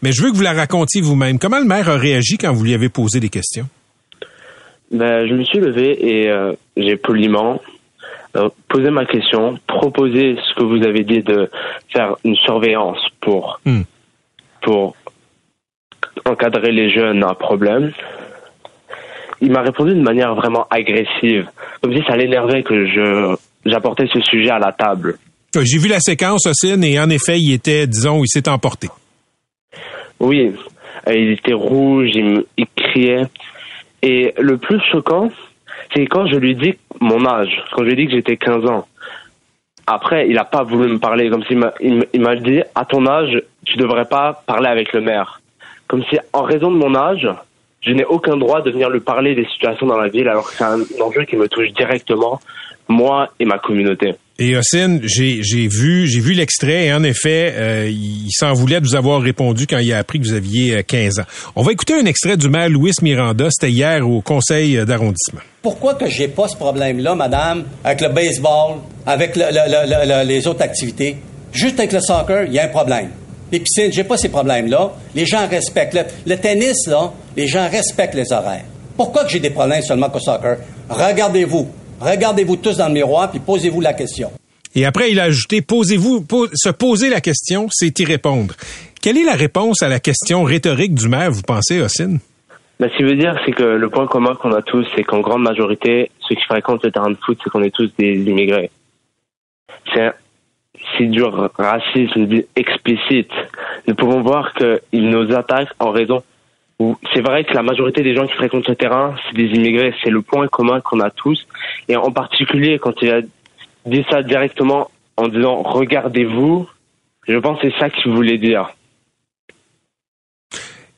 [0.01, 1.37] Mais je veux que vous la racontiez vous-même.
[1.37, 3.67] Comment le maire a réagi quand vous lui avez posé des questions?
[4.91, 7.61] Ben, je me suis levé et euh, j'ai poliment
[8.35, 11.49] euh, posé ma question, proposé ce que vous avez dit de
[11.93, 13.81] faire une surveillance pour, Hmm.
[14.61, 14.95] pour
[16.25, 17.91] encadrer les jeunes à problème.
[19.41, 21.47] Il m'a répondu de manière vraiment agressive,
[21.81, 23.35] comme si ça l'énervait que je
[23.69, 25.17] j'apportais ce sujet à la table.
[25.55, 28.87] Euh, J'ai vu la séquence, Ossine, et en effet, il était, disons, il s'est emporté.
[30.19, 30.53] Oui,
[31.07, 33.25] euh, il était rouge, il, criait.
[34.01, 35.29] Et le plus choquant,
[35.93, 38.87] c'est quand je lui dis mon âge, quand je lui dis que j'étais 15 ans.
[39.87, 43.41] Après, il n'a pas voulu me parler, comme s'il m'a il dit à ton âge,
[43.65, 45.41] tu devrais pas parler avec le maire.
[45.87, 47.27] Comme si, en raison de mon âge,
[47.81, 50.55] je n'ai aucun droit de venir lui parler des situations dans la ville alors que
[50.55, 52.39] c'est un enjeu qui me touche directement,
[52.89, 54.15] moi et ma communauté.
[54.41, 58.79] Et Ossine, j'ai j'ai vu j'ai vu l'extrait et en effet, euh, il s'en voulait
[58.79, 61.23] de vous avoir répondu quand il a appris que vous aviez euh, 15 ans.
[61.57, 65.41] On va écouter un extrait du maire Louis Miranda, c'était hier au conseil euh, d'arrondissement.
[65.61, 68.75] Pourquoi que j'ai pas ce problème-là, madame, avec le baseball,
[69.05, 71.17] avec le- le- le- le- les autres activités?
[71.51, 73.09] Juste avec le soccer, il y a un problème.
[73.51, 74.91] Les piscines, j'ai pas ces problèmes-là.
[75.15, 75.95] Les gens respectent.
[75.95, 78.63] Le, le tennis, là, les gens respectent les horaires.
[78.95, 80.57] Pourquoi que j'ai des problèmes seulement qu'au soccer?
[80.89, 81.67] Regardez-vous.
[81.99, 84.31] Regardez-vous tous dans le miroir, puis posez-vous la question.
[84.75, 88.53] Et après, il a ajouté posez-vous po- se poser la question, c'est y répondre.
[89.01, 92.19] Quelle est la réponse à la question rhétorique du maire, vous pensez, Ossine?
[92.79, 95.19] Ben, ce qui veut dire, c'est que le point commun qu'on a tous, c'est qu'en
[95.19, 98.69] grande majorité, ceux qui fréquentent le terrain de foot, c'est qu'on est tous des immigrés.
[99.93, 100.11] C'est
[100.97, 103.31] c'est du racisme explicite.
[103.87, 106.23] Nous pouvons voir qu'ils nous attaquent en raison.
[107.13, 109.93] C'est vrai que la majorité des gens qui fréquentent le terrain, c'est des immigrés.
[110.03, 111.45] C'est le point commun qu'on a tous.
[111.89, 113.21] Et en particulier, quand il a
[113.85, 116.69] dit ça directement en disant regardez-vous,
[117.27, 118.69] je pense que c'est ça qu'il voulait dire.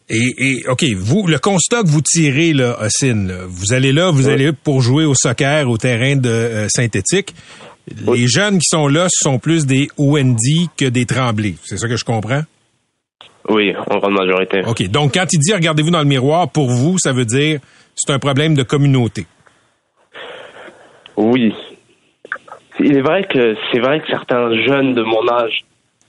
[0.10, 4.12] Et, et, OK, vous, le constat que vous tirez, là, Ossine, là, vous allez là,
[4.12, 4.34] vous Oui.
[4.34, 7.34] allez pour jouer au soccer au terrain de euh, synthétique.
[8.08, 10.38] Les jeunes qui sont là, ce sont plus des OND
[10.78, 11.56] que des Tremblés.
[11.64, 12.42] C'est ça que je comprends?
[13.50, 14.62] Oui, en grande majorité.
[14.66, 14.88] OK.
[14.90, 17.60] Donc, quand il dit regardez-vous dans le miroir, pour vous, ça veut dire
[17.96, 19.26] c'est un problème de communauté.
[21.18, 21.54] Oui.
[22.80, 25.64] Il est vrai que c'est vrai que certains jeunes de mon âge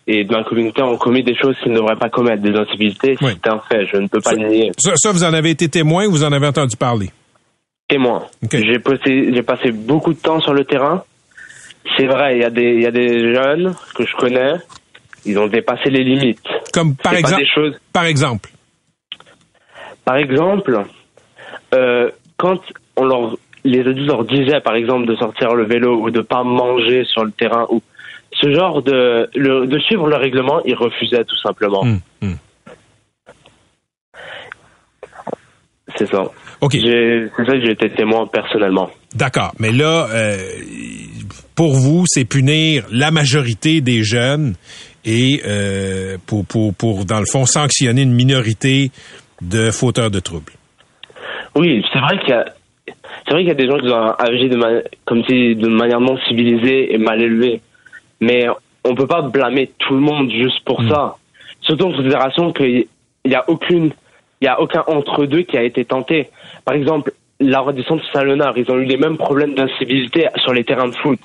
[0.06, 3.16] et de ma communauté ont commis des choses qu'ils ne devraient pas commettre, des incivilités.
[3.20, 3.32] Oui.
[3.32, 4.72] C'est un fait, je ne peux pas le nier.
[4.78, 7.10] Ça, ça, vous en avez été témoin ou vous en avez entendu parler?
[7.88, 8.24] Témoin.
[8.42, 8.56] Ok.
[8.56, 11.04] J'ai passé, j'ai passé beaucoup de temps sur le terrain.
[11.96, 14.54] C'est vrai, il y a des, il y a des jeunes que je connais,
[15.24, 16.40] ils ont dépassé les limites.
[16.72, 17.44] Comme par exemple.
[17.54, 17.74] choses.
[17.92, 18.50] Par exemple.
[20.04, 20.82] Par exemple,
[21.74, 22.58] euh, quand
[22.96, 26.42] on leur, les adultes leur disaient, par exemple, de sortir le vélo ou de pas
[26.42, 27.80] manger sur le terrain ou
[28.32, 31.82] ce genre de, le- de suivre le règlement, ils refusaient tout simplement.
[31.82, 32.36] Hum, hum.
[35.96, 36.22] C'est ça.
[36.60, 36.72] OK.
[36.72, 38.90] C'est ça que j'ai été témoin personnellement.
[39.14, 39.52] D'accord.
[39.58, 40.36] Mais là, euh,
[41.54, 44.54] pour vous, c'est punir la majorité des jeunes
[45.04, 48.90] et euh, pour, pour, pour, dans le fond, sanctionner une minorité
[49.40, 50.52] de fauteurs de troubles.
[51.54, 52.44] Oui, c'est vrai qu'il y a,
[52.86, 55.68] c'est vrai qu'il y a des gens qui ont agi de ma- comme si de
[55.68, 57.60] manière non civilisée et mal élevée.
[58.20, 58.46] Mais
[58.84, 61.16] on peut pas blâmer tout le monde juste pour ça.
[61.60, 62.86] Surtout en considération qu'il
[63.24, 63.90] y a aucune,
[64.40, 66.28] il y a aucun entre deux qui a été tenté.
[66.64, 70.88] Par exemple, l'arrondissement de Salonard, ils ont eu les mêmes problèmes d'incivilité sur les terrains
[70.88, 71.18] de foot.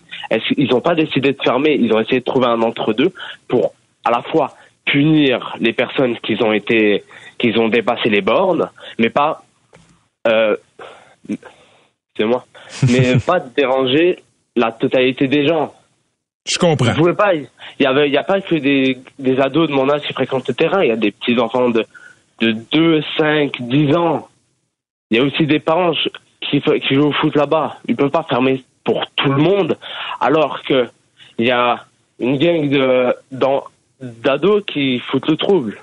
[0.48, 3.12] Qu'ils n'ont pas décidé de fermer, ils ont essayé de trouver un entre-deux
[3.48, 4.54] pour à la fois
[4.86, 7.04] punir les personnes qui ont été,
[7.38, 9.44] qui ont dépassé les bornes, mais pas,
[10.28, 10.56] euh,
[12.16, 12.46] c'est moi,
[12.90, 14.20] mais pas déranger
[14.56, 15.74] la totalité des gens.
[16.46, 16.94] Je comprends.
[16.94, 17.48] Vous pas, il
[17.80, 20.48] y avait, il y a pas que des, des ados de mon âge qui fréquentent
[20.48, 21.86] le terrain, il y a des petits enfants de,
[22.40, 24.28] de 2, 5, 10 ans.
[25.10, 25.94] Il y a aussi des parents
[26.42, 27.78] qui, qui jouent au foot là-bas.
[27.88, 29.78] Ils peuvent pas fermer pour tout le monde,
[30.20, 30.88] alors que
[31.38, 31.86] il y a
[32.20, 33.14] une gang de,
[34.02, 35.78] d'ados qui foutent le trouble.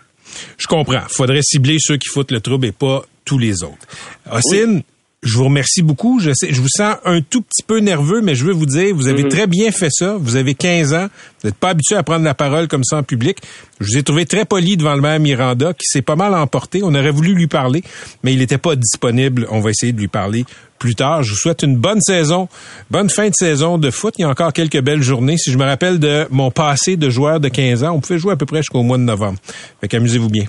[0.58, 1.02] Je comprends.
[1.08, 3.86] Faudrait cibler ceux qui foutent le trouble et pas tous les autres.
[4.30, 4.82] Ossine,
[5.24, 6.20] je vous remercie beaucoup.
[6.20, 8.94] Je, sais, je vous sens un tout petit peu nerveux, mais je veux vous dire,
[8.94, 9.28] vous avez Mhm.
[9.30, 10.16] très bien fait ça.
[10.20, 11.08] Vous avez 15 ans.
[11.42, 13.38] Vous n'êtes pas habitué à prendre la parole comme ça en public.
[13.80, 16.80] Je vous ai trouvé très poli devant le maire Miranda, qui s'est pas mal emporté.
[16.84, 17.82] On aurait voulu lui parler,
[18.22, 19.46] mais il n'était pas disponible.
[19.50, 20.44] On va essayer de lui parler
[20.78, 21.22] plus tard.
[21.22, 22.48] Je vous souhaite une bonne saison,
[22.90, 24.14] bonne fin de saison de foot.
[24.18, 25.38] Il y a encore quelques belles journées.
[25.38, 28.32] Si je me rappelle de mon passé de joueur de 15 ans, on pouvait jouer
[28.32, 29.38] à peu près jusqu'au mois de novembre.
[29.80, 30.44] Fait qu'amusez-vous bien.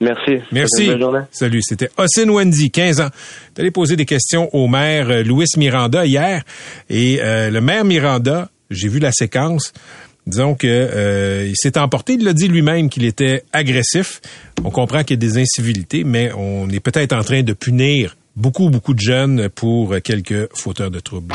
[0.00, 0.42] Merci.
[0.52, 0.90] Merci.
[0.90, 1.26] Bonne.
[1.30, 3.08] Salut, c'était Ossine Wendy, 15 ans.
[3.54, 6.42] T'allais poser des questions au maire euh, Louis Miranda hier.
[6.90, 9.72] Et euh, le maire Miranda, j'ai vu la séquence,
[10.26, 14.20] disons que euh, il s'est emporté, il l'a dit lui-même qu'il était agressif.
[14.64, 18.16] On comprend qu'il y a des incivilités, mais on est peut-être en train de punir
[18.34, 21.34] beaucoup, beaucoup de jeunes pour quelques fauteurs de troubles.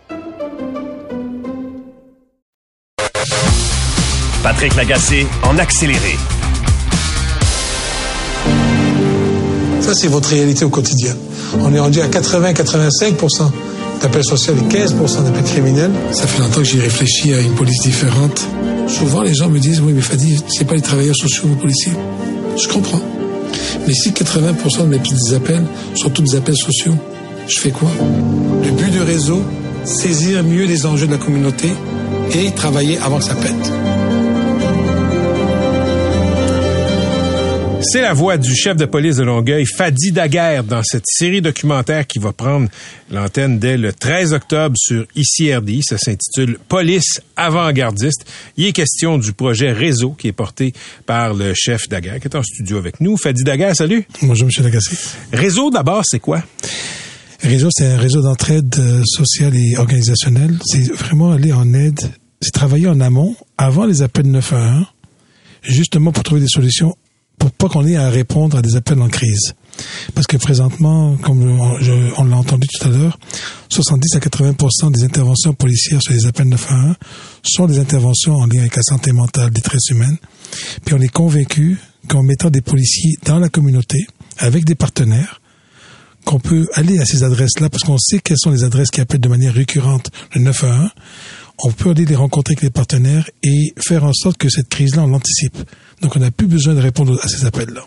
[4.43, 6.17] Patrick Lagacé en accéléré.
[9.81, 11.15] Ça, c'est votre réalité au quotidien.
[11.59, 13.51] On est rendu à 80-85%
[14.01, 15.91] d'appels sociaux et 15% d'appels criminels.
[16.11, 18.41] Ça fait longtemps que j'y réfléchis à une police différente.
[18.87, 21.93] Souvent, les gens me disent, oui, mais Fadi, c'est pas les travailleurs sociaux, vos policiers.
[22.57, 23.01] Je comprends.
[23.87, 26.95] Mais si 80% de mes petits appels sont tous des appels sociaux,
[27.47, 27.89] je fais quoi?
[28.63, 29.41] Le but du réseau,
[29.83, 31.69] saisir mieux les enjeux de la communauté
[32.33, 33.80] et travailler avant que ça pète.
[37.83, 42.05] C'est la voix du chef de police de Longueuil, Fadi Daguerre, dans cette série documentaire
[42.05, 42.69] qui va prendre
[43.09, 45.81] l'antenne dès le 13 octobre sur ICRD.
[45.81, 48.25] Ça s'intitule Police avant-gardiste.
[48.55, 50.73] Il est question du projet Réseau qui est porté
[51.07, 53.17] par le chef Daguerre, qui est en studio avec nous.
[53.17, 54.05] Fadi Daguerre, salut.
[54.21, 54.63] Bonjour, M.
[54.63, 54.95] Lagacé.
[55.33, 56.43] Réseau, d'abord, c'est quoi?
[57.41, 60.59] Réseau, c'est un réseau d'entraide euh, sociale et organisationnelle.
[60.63, 61.99] C'est vraiment aller en aide,
[62.41, 64.85] c'est travailler en amont, avant les appels 911,
[65.63, 66.95] justement pour trouver des solutions
[67.41, 69.55] pour pas qu'on ait à répondre à des appels en crise.
[70.13, 73.17] Parce que présentement, comme on, l'a entendu tout à l'heure,
[73.69, 76.95] 70 à 80% des interventions policières sur les appels 911
[77.41, 80.17] sont des interventions en lien avec la santé mentale, détresse humaine.
[80.85, 84.05] Puis on est convaincu qu'en mettant des policiers dans la communauté,
[84.37, 85.41] avec des partenaires,
[86.25, 89.19] qu'on peut aller à ces adresses-là, parce qu'on sait quelles sont les adresses qui appellent
[89.19, 90.89] de manière récurrente le 911,
[91.63, 95.03] on peut aller les rencontrer avec les partenaires et faire en sorte que cette crise-là,
[95.03, 95.57] on l'anticipe.
[96.01, 97.85] Donc, on n'a plus besoin de répondre à ces appels-là.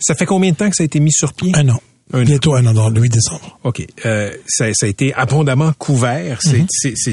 [0.00, 1.52] Ça fait combien de temps que ça a été mis sur pied?
[1.54, 1.80] Un an.
[2.12, 3.58] Bientôt un an, dans le 8 décembre.
[3.64, 3.86] OK.
[4.04, 6.38] Euh, ça, ça, a été abondamment couvert.
[6.42, 6.66] C'est mm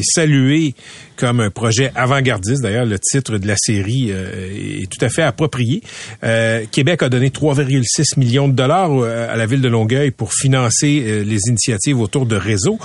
[0.03, 0.75] salué
[1.17, 2.61] comme un projet avant-gardiste.
[2.61, 5.81] D'ailleurs, le titre de la série euh, est tout à fait approprié.
[6.23, 10.33] Euh, Québec a donné 3,6 millions de dollars euh, à la ville de Longueuil pour
[10.33, 12.79] financer euh, les initiatives autour de réseaux.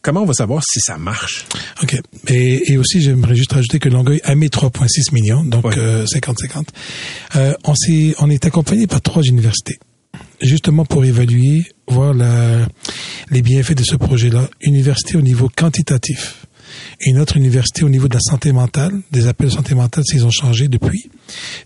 [0.00, 1.46] comment on va savoir si ça marche?
[1.82, 1.96] OK.
[2.28, 6.64] Et, et aussi, j'aimerais juste rajouter que Longueuil a mis 3,6 millions, donc 50-50.
[7.64, 7.74] on,
[8.18, 9.78] on est accompagné par trois universités
[10.44, 12.66] justement pour évaluer, voir la,
[13.30, 14.48] les bienfaits de ce projet-là.
[14.62, 16.46] Université au niveau quantitatif
[17.00, 20.04] et une autre université au niveau de la santé mentale, des appels de santé mentale
[20.04, 21.10] s'ils ont changé depuis.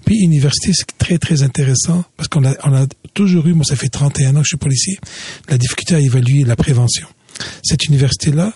[0.05, 3.77] Puis université, c'est très très intéressant parce qu'on a, on a toujours eu, moi ça
[3.77, 4.99] fait 31 ans que je suis policier,
[5.49, 7.07] la difficulté à évaluer la prévention.
[7.62, 8.53] Cette université-là,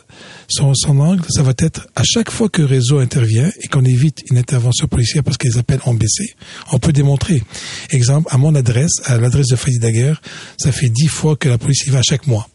[0.53, 4.39] son, angle, ça va être à chaque fois que réseau intervient et qu'on évite une
[4.39, 6.35] intervention policière parce que les appels ont baissé,
[6.71, 7.43] on peut démontrer.
[7.91, 10.21] Exemple, à mon adresse, à l'adresse de Freddy Daguerre,
[10.59, 12.49] ça fait dix fois que la police y va chaque mois.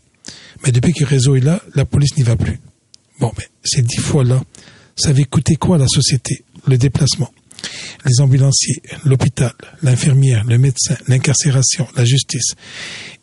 [0.66, 2.60] Mais depuis que réseau est là, la police n'y va plus.
[3.20, 4.42] Bon, mais ces dix fois-là,
[4.96, 7.32] ça avait coûté quoi à la société Le déplacement?
[8.06, 12.54] Les ambulanciers, l'hôpital, l'infirmière, le médecin, l'incarcération, la justice.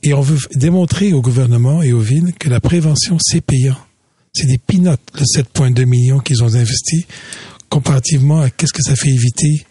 [0.03, 3.77] Et on veut démontrer au gouvernement et aux villes que la prévention, c'est payant.
[4.35, 7.07] C'est des peanuts, le 7,2 millions qu'ils ont investi,
[7.69, 9.65] comparativement à qu'est-ce que ça fait éviter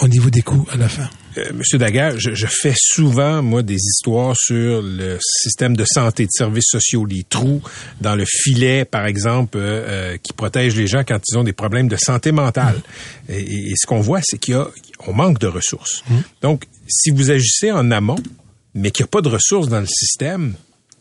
[0.00, 1.08] au niveau des coûts à la fin.
[1.38, 6.30] Euh, Monsieur Daguerre, je, fais souvent, moi, des histoires sur le système de santé, de
[6.30, 7.62] services sociaux, les trous
[8.00, 11.52] dans le filet, par exemple, euh, euh, qui protègent les gens quand ils ont des
[11.52, 12.80] problèmes de santé mentale.
[13.28, 13.32] Mmh.
[13.32, 14.68] Et, ce qu'on voit, c'est qu'il y a,
[15.06, 16.02] on manque de ressources.
[16.08, 16.14] Mmh.
[16.42, 18.18] Donc, si vous agissez en amont,
[18.74, 20.54] mais qu'il n'y a pas de ressources dans le système,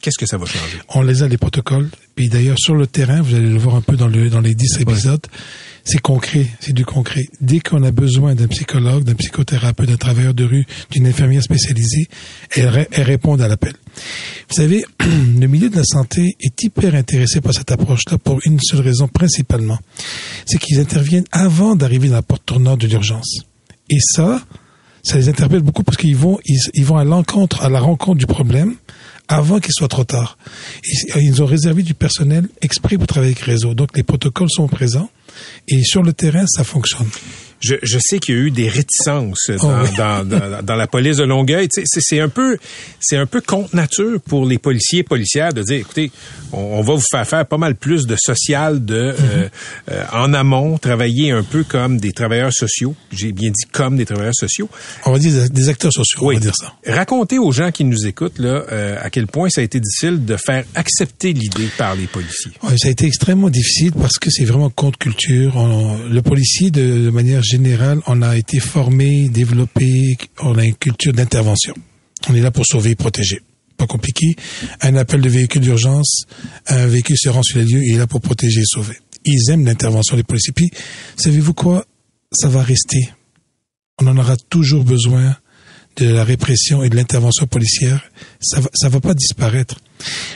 [0.06, 0.78] qu'est-ce que ça va changer?
[0.90, 1.90] On les a, les protocoles.
[2.14, 4.54] Puis d'ailleurs, sur le terrain, vous allez le voir un peu dans, le, dans les
[4.54, 5.26] 10 épisodes,
[5.84, 7.24] c'est concret, c'est du concret.
[7.42, 12.08] Dès qu'on a besoin d'un psychologue, d'un psychothérapeute, d'un travailleur de rue, d'une infirmière spécialisée,
[12.52, 13.74] elle, elle répond à l'appel.
[14.50, 18.60] Vous savez, le milieu de la santé est hyper intéressé par cette approche-là pour une
[18.60, 19.80] seule raison principalement.
[20.46, 23.40] C'est qu'ils interviennent avant d'arriver dans la porte tournante de l'urgence.
[23.90, 24.40] Et ça,
[25.02, 28.28] ça les interpelle beaucoup parce qu'ils vont, ils, vont à l'encontre, à la rencontre du
[28.28, 28.76] problème
[29.28, 30.38] avant qu'il soit trop tard.
[31.16, 33.74] Ils ont réservé du personnel exprès pour travailler avec réseau.
[33.74, 35.10] Donc les protocoles sont présents
[35.68, 37.08] et sur le terrain, ça fonctionne.
[37.66, 41.18] Je, je sais qu'il y a eu des réticences oh dans, dans, dans, la police
[41.18, 41.68] de Longueuil.
[41.72, 42.58] C'est un peu,
[43.00, 46.12] c'est un peu contre nature pour les policiers et policières de dire, écoutez,
[46.52, 49.50] on, va vous faire faire pas mal plus de social de euh, mm-hmm.
[49.92, 52.94] euh, en amont, travailler un peu comme des travailleurs sociaux.
[53.12, 54.70] J'ai bien dit comme des travailleurs sociaux.
[55.06, 56.20] On va dire des acteurs sociaux.
[56.22, 56.74] On va dire ça.
[56.86, 60.24] Racontez aux gens qui nous écoutent là euh, à quel point ça a été difficile
[60.24, 62.52] de faire accepter l'idée par les policiers.
[62.62, 65.54] Ouais, ça a été extrêmement difficile parce que c'est vraiment contre culture.
[66.10, 71.14] le policier de, de manière général, on a été formé, développé, on a une culture
[71.14, 71.74] d'intervention.
[72.28, 73.40] On est là pour sauver et protéger.
[73.78, 74.36] Pas compliqué.
[74.82, 76.24] Un appel de véhicule d'urgence,
[76.68, 78.98] un véhicule se rend sur les lieux et est là pour protéger et sauver.
[79.26, 80.54] Ils aiment l'intervention des policiers.
[80.54, 80.70] Puis,
[81.16, 81.86] savez-vous quoi?
[82.32, 83.10] Ça va rester.
[84.02, 85.38] On en aura toujours besoin
[85.96, 88.12] de la répression et de l'intervention policière.
[88.42, 89.80] Ça va, ça va pas disparaître.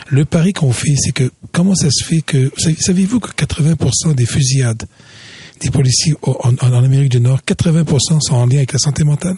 [0.08, 4.26] Le pari qu'on fait, c'est que comment ça se fait que, savez-vous que 80% des
[4.26, 4.86] fusillades
[5.62, 9.36] des policiers en, Amérique du Nord, 80% sont en lien avec la santé mentale?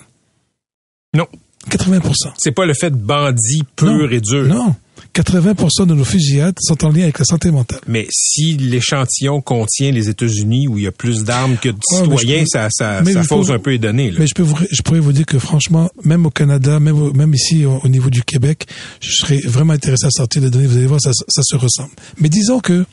[1.15, 1.27] Non.
[1.69, 2.13] 80%.
[2.37, 4.09] C'est pas le fait de bandit pur Non.
[4.09, 4.47] et dur.
[4.47, 4.75] Non.
[5.13, 7.81] 80% de nos fusillades sont en lien avec la santé mentale.
[7.85, 12.01] Mais si l'échantillon contient les États-Unis où il y a plus d'armes que de Ouais,
[12.03, 14.09] citoyens, peux- ça, ça, ça fausse un peu les données.
[14.11, 14.19] Là.
[14.21, 17.33] Mais je peux vous, je pourrais vous dire que franchement, même au Canada, même même
[17.33, 18.67] ici au, au niveau du Québec,
[19.01, 20.67] je serais vraiment intéressé à sortir les données.
[20.67, 21.91] Vous allez voir, ça, ça se ressemble.
[22.19, 22.85] Mais disons que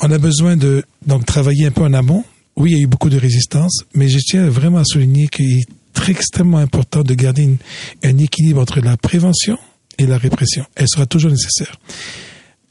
[0.00, 2.24] on a besoin de donc travailler un peu en amont.
[2.56, 5.58] Oui, il y a eu beaucoup de résistance, mais je tiens vraiment à souligner qu'il
[5.58, 7.48] est très extrêmement important de garder
[8.02, 9.58] un équilibre entre la prévention
[9.98, 10.64] et la répression.
[10.74, 11.78] Elle sera toujours nécessaire.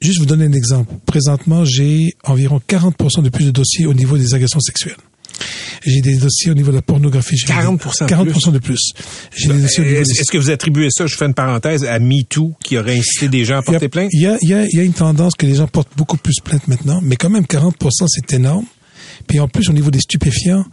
[0.01, 0.93] Juste vous donner un exemple.
[1.05, 4.97] Présentement, j'ai environ 40% de plus de dossiers au niveau des agressions sexuelles.
[5.85, 7.37] J'ai des dossiers au niveau de la pornographie.
[7.37, 8.93] J'ai 40% de 40% de plus.
[9.35, 11.99] J'ai des dossiers au niveau Est-ce que vous attribuez ça, je fais une parenthèse, à
[11.99, 14.09] MeToo qui aurait incité des gens à porter plainte?
[14.11, 16.39] il, y a, y a, y a une tendance que les gens portent beaucoup plus
[16.43, 18.65] plainte maintenant, mais quand même 40%, c'est énorme.
[19.27, 20.65] Puis en plus, au niveau des stupéfiants,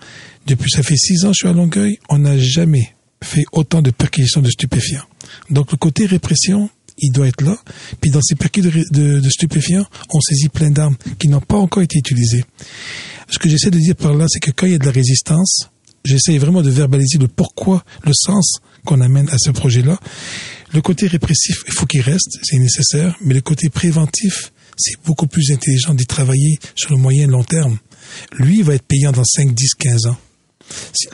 [0.47, 3.83] depuis ça fait six ans que je suis à Longueuil, on n'a jamais fait autant
[3.83, 5.03] de perquisitions de stupéfiants.
[5.51, 7.57] Donc le côté répression, il doit être là.
[8.01, 11.99] Puis dans ces perquisitions de, stupéfiants, on saisit plein d'armes qui n'ont pas encore été
[11.99, 12.44] utilisées.
[13.28, 14.92] Ce que j'essaie de dire par là, c'est que quand il y a de la
[14.92, 15.70] résistance,
[16.05, 19.99] j'essaie vraiment de verbaliser le pourquoi, le sens qu'on amène à ce projet-là.
[20.72, 25.26] Le côté répressif, il faut qu'il reste, c'est nécessaire, mais le côté préventif, c'est beaucoup
[25.26, 27.78] plus intelligent d'y travailler sur le moyen et long terme.
[28.38, 30.16] Lui, il va être payant dans 5, 10, 15 ans.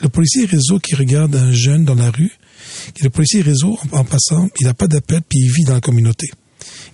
[0.01, 2.31] Le policier réseau qui regarde un jeune dans la rue,
[2.99, 5.73] et le policier réseau, en, en passant, il n'a pas d'appel, puis il vit dans
[5.73, 6.29] la communauté.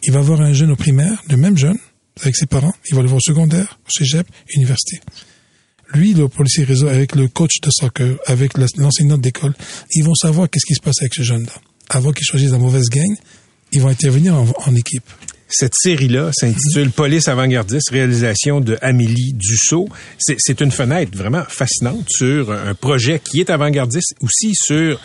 [0.03, 1.77] Il va voir un jeune au primaire, le même jeune,
[2.21, 4.99] avec ses parents, il va le voir au secondaire, au cégep, université.
[5.93, 9.53] Lui, le policier réseau, avec le coach de soccer, avec l'enseignant d'école,
[9.93, 11.53] ils vont savoir qu'est-ce qui se passe avec ce jeune-là.
[11.89, 13.13] Avant qu'il choisisse la mauvaise gang,
[13.73, 15.03] ils vont intervenir en, en équipe.
[15.53, 19.89] Cette série-là s'intitule Police avant-gardiste, réalisation de Amélie Dussault.
[20.17, 24.97] C'est c'est une fenêtre vraiment fascinante sur un projet qui est avant-gardiste, aussi sur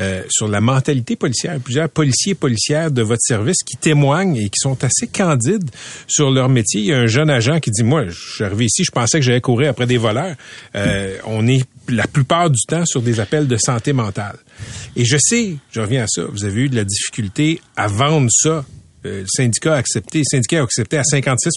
[0.00, 1.58] euh, sur la mentalité policière.
[1.58, 5.68] Plusieurs policiers et policières de votre service qui témoignent et qui sont assez candides
[6.06, 6.80] sur leur métier.
[6.80, 9.18] Il y a un jeune agent qui dit, moi, je suis arrivé ici, je pensais
[9.18, 10.36] que j'allais courir après des voleurs.
[10.76, 14.36] Euh, on est la plupart du temps sur des appels de santé mentale.
[14.94, 18.28] Et je sais, je reviens à ça, vous avez eu de la difficulté à vendre
[18.30, 18.64] ça
[19.06, 21.48] euh, le syndicat a accepté, le syndicat a accepté à 56%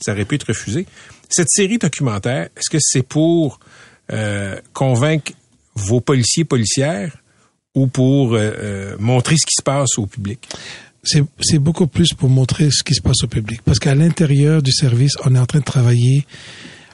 [0.00, 0.86] ça aurait pu être refusé.
[1.28, 3.58] Cette série documentaire, est-ce que c'est pour
[4.74, 5.32] convaincre
[5.74, 7.16] vos policiers policières
[7.74, 10.48] ou pour euh, euh, montrer ce qui se passe au public?
[11.02, 13.60] C'est beaucoup plus pour montrer ce qui se passe au public.
[13.62, 16.24] Parce qu'à l'intérieur du service, on est en train de travailler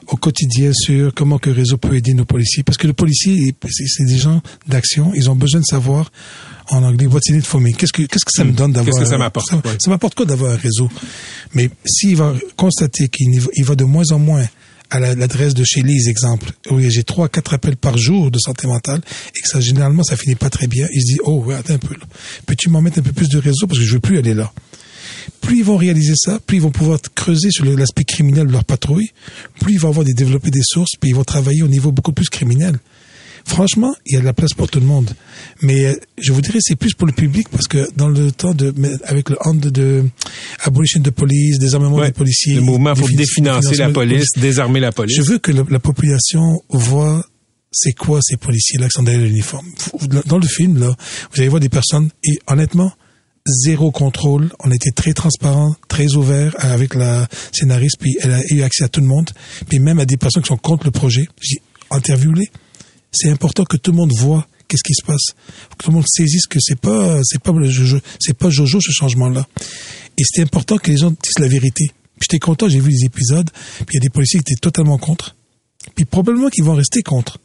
[0.07, 2.63] au quotidien sur comment que le réseau peut aider nos policiers.
[2.63, 5.13] Parce que le policier, c'est des gens d'action.
[5.15, 6.11] Ils ont besoin de savoir,
[6.69, 7.71] en anglais, what's in it for me?
[7.71, 8.93] Qu'est-ce que, qu'est-ce que ça me donne d'avoir...
[8.93, 9.47] Qu'est-ce que ça m'apporte?
[9.49, 9.77] Ça, Ouais.
[9.79, 10.89] ça m'apporte quoi d'avoir un réseau?
[11.53, 14.45] Mais s'il va constater qu'il va de moins en moins
[14.91, 18.37] à la- l'adresse de chez Lise, exemple, où j'ai trois, quatre appels par jour de
[18.37, 19.01] santé mentale,
[19.35, 21.73] et que ça, généralement, ça finit pas très bien, il se dit, oh, ouais, attends
[21.73, 21.95] un peu.
[22.45, 23.65] Peux-tu m'en mettre un peu plus de réseau?
[23.67, 24.51] Parce que je veux plus aller là?
[25.39, 28.63] plus ils vont réaliser ça, plus ils vont pouvoir creuser sur l'aspect criminel de leur
[28.63, 29.09] patrouille,
[29.59, 32.11] plus ils vont avoir des développer des sources, puis ils vont travailler au niveau beaucoup
[32.11, 32.77] plus criminel.
[33.45, 35.09] Franchement, il y a de la place pour tout le monde.
[35.61, 38.53] Mais euh, je vous dirais c'est plus pour le public parce que dans le temps
[38.53, 38.73] de
[39.05, 40.03] avec le hand de, de
[40.63, 42.07] abolition de police, désarmement Ouais.
[42.07, 45.15] des policiers, Le mouvement pour défi- définancer la police, désarmer la police.
[45.17, 47.23] je veux que la population voit
[47.71, 49.65] c'est quoi ces policiers-là qui sont derrière l'uniforme.
[50.25, 50.87] Dans le film, là,
[51.33, 52.91] vous allez voir des personnes, et honnêtement,
[53.47, 54.51] zéro contrôle.
[54.59, 58.83] On a été très transparent, très ouvert avec la scénariste, puis elle a eu accès
[58.83, 59.29] à tout le monde,
[59.69, 61.27] puis même à des personnes qui sont contre le projet.
[61.41, 62.49] J'ai interviewé.
[63.11, 65.35] C'est important que tout le monde voit qu'est-ce qui se passe.
[65.69, 68.49] Faut que tout le monde saisisse que c'est pas, c'est pas le Jojo, c'est pas
[68.49, 69.45] Jojo ce changement-là.
[70.17, 71.91] Et c'était important que les gens disent la vérité.
[72.19, 73.49] Puis j'étais content, j'ai vu les épisodes,
[73.85, 75.35] puis il y a des policiers qui étaient totalement contre.
[75.95, 77.39] Puis probablement qu'ils vont rester contre.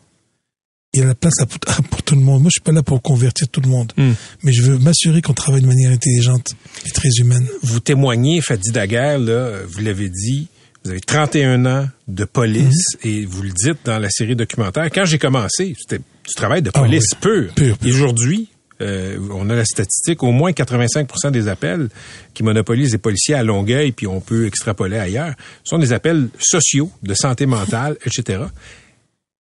[0.95, 1.35] Il y a la place
[1.91, 2.43] pour tout le monde.
[2.43, 3.93] Moi, je suis pas là pour convertir tout le monde.
[3.97, 4.13] Hmm.
[4.43, 6.55] Mais je veux m'assurer qu'on travaille de manière intelligente
[6.87, 7.47] et très humaine.
[7.63, 10.49] Vous témoignez, Fadi Daguerre, là, vous l'avez dit,
[10.87, 13.11] vous avez 31 ans de police Mhm.
[13.11, 14.89] et vous le dites dans la série documentaire.
[14.93, 17.19] Quand j'ai commencé, c'était du travail de Ah police oui.
[17.21, 17.55] pur.
[17.55, 17.89] Pur, pur.
[17.89, 18.49] Et aujourd'hui,
[18.81, 21.89] euh, on a la statistique, au moins 85% des appels
[22.35, 25.35] qui monopolisent les policiers à Longueuil, puis on peut extrapoler ailleurs,
[25.65, 28.45] sont des appels sociaux, de santé mentale, etc.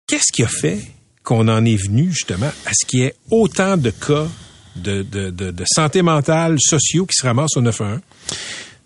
[0.07, 0.79] Qu'est-ce qui a fait
[1.23, 4.27] qu'on en est venu justement à ce qu'il y ait autant de cas
[4.75, 7.99] de, de, de, de santé mentale sociaux qui se ramassent au 911?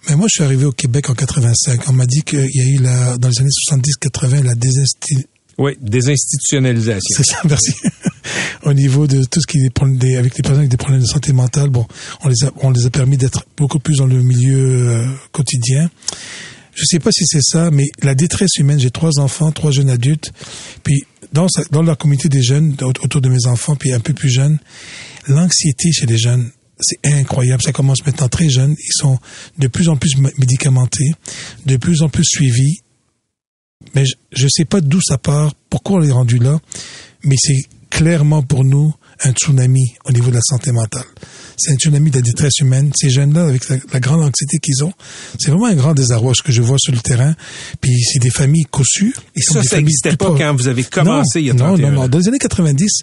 [0.08, 1.82] Mais moi, je suis arrivé au Québec en 85.
[1.89, 5.26] On m'a dit qu'il y a eu la, dans les années 70-80 la désinsti...
[5.58, 7.16] Oui, désinstitutionnalisation.
[7.18, 7.74] C'est ça, merci.
[8.64, 11.06] Au niveau de tout ce qui est des avec les personnes avec des problèmes de
[11.06, 11.86] santé mentale, bon,
[12.24, 14.58] on les a, on les a permis d'être beaucoup plus dans le milieu
[14.89, 15.89] euh, quotidien.
[16.76, 19.89] Je sais pas si c'est ça, mais la détresse humaine, j'ai trois enfants, trois jeunes
[19.89, 20.32] adultes,
[20.84, 24.14] puis dans, dans la communauté des jeunes, au- autour de mes enfants, puis un peu
[24.14, 24.60] plus jeunes,
[25.28, 26.50] l'anxiété chez les jeunes,
[26.80, 27.62] c'est incroyable.
[27.62, 28.76] Ça commence maintenant très jeune.
[28.78, 29.18] Ils sont
[29.58, 31.12] de plus en plus médicamentés,
[31.66, 32.80] de plus en plus suivis.
[33.96, 36.60] Mais je ne sais pas d'où ça part, pourquoi on est rendu là,
[37.24, 38.94] mais c'est clairement pour nous
[39.24, 41.04] un tsunami au niveau de la santé mentale.
[41.58, 42.92] C'est un tsunami de la détresse humaine.
[42.96, 44.94] Ces jeunes-là, avec la, la grande anxiété qu'ils ont,
[45.38, 47.36] c'est vraiment un grand désarroi ce que je vois sur le terrain.
[47.82, 49.14] Puis c'est des familles cossues.
[49.36, 51.90] Et ça, ça n'existait pas quand vous avez commencé non, il y a non, 31
[51.90, 52.02] non, non.
[52.04, 52.08] ans.
[52.08, 53.02] Dans les années 90,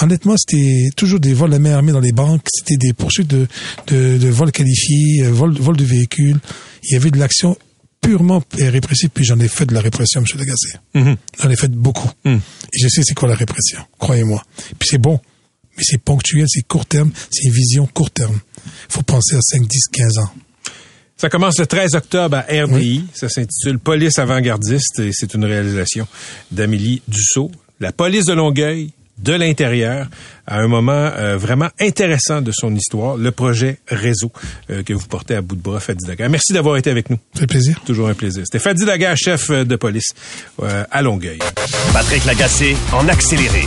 [0.00, 2.46] honnêtement, c'était toujours des vols de main armée dans les banques.
[2.54, 3.48] C'était des poursuites de,
[3.88, 6.38] de, de vols qualifiés, euh, vol, vol de véhicules.
[6.84, 7.56] Il y avait de l'action
[8.00, 9.10] purement répressive.
[9.12, 10.38] Puis j'en ai fait de la répression, M.
[10.38, 10.68] Lagacé.
[10.94, 11.16] Mhm.
[11.42, 12.10] J'en ai fait beaucoup.
[12.24, 12.36] Mm.
[12.36, 14.42] Et je sais c'est quoi la répression, croyez-moi.
[14.78, 15.20] Puis c'est bon,
[15.78, 18.38] mais c'est ponctuel, c'est court terme, c'est une vision court terme.
[18.88, 20.30] faut penser à 5, 10, 15 ans.
[21.16, 23.04] Ça commence le 13 octobre à RDI.
[23.12, 26.06] Ça s'intitule Police avant-gardiste et c'est une réalisation
[26.52, 27.50] d'Amélie Dussault.
[27.80, 30.06] La police de Longueuil, de l'intérieur,
[30.46, 34.30] à un moment euh, vraiment intéressant de son histoire, le projet Réseau
[34.70, 36.30] euh, que vous portez à bout de bras, Fadi Daguerre.
[36.30, 37.18] Merci d'avoir été avec nous.
[37.34, 37.80] Ça fait plaisir.
[37.84, 38.44] Toujours un plaisir.
[38.44, 40.10] C'était Fadi Daguerre, chef euh, de police
[40.62, 41.40] euh, à Longueuil.
[41.92, 43.66] Patrick Lagacé en accéléré.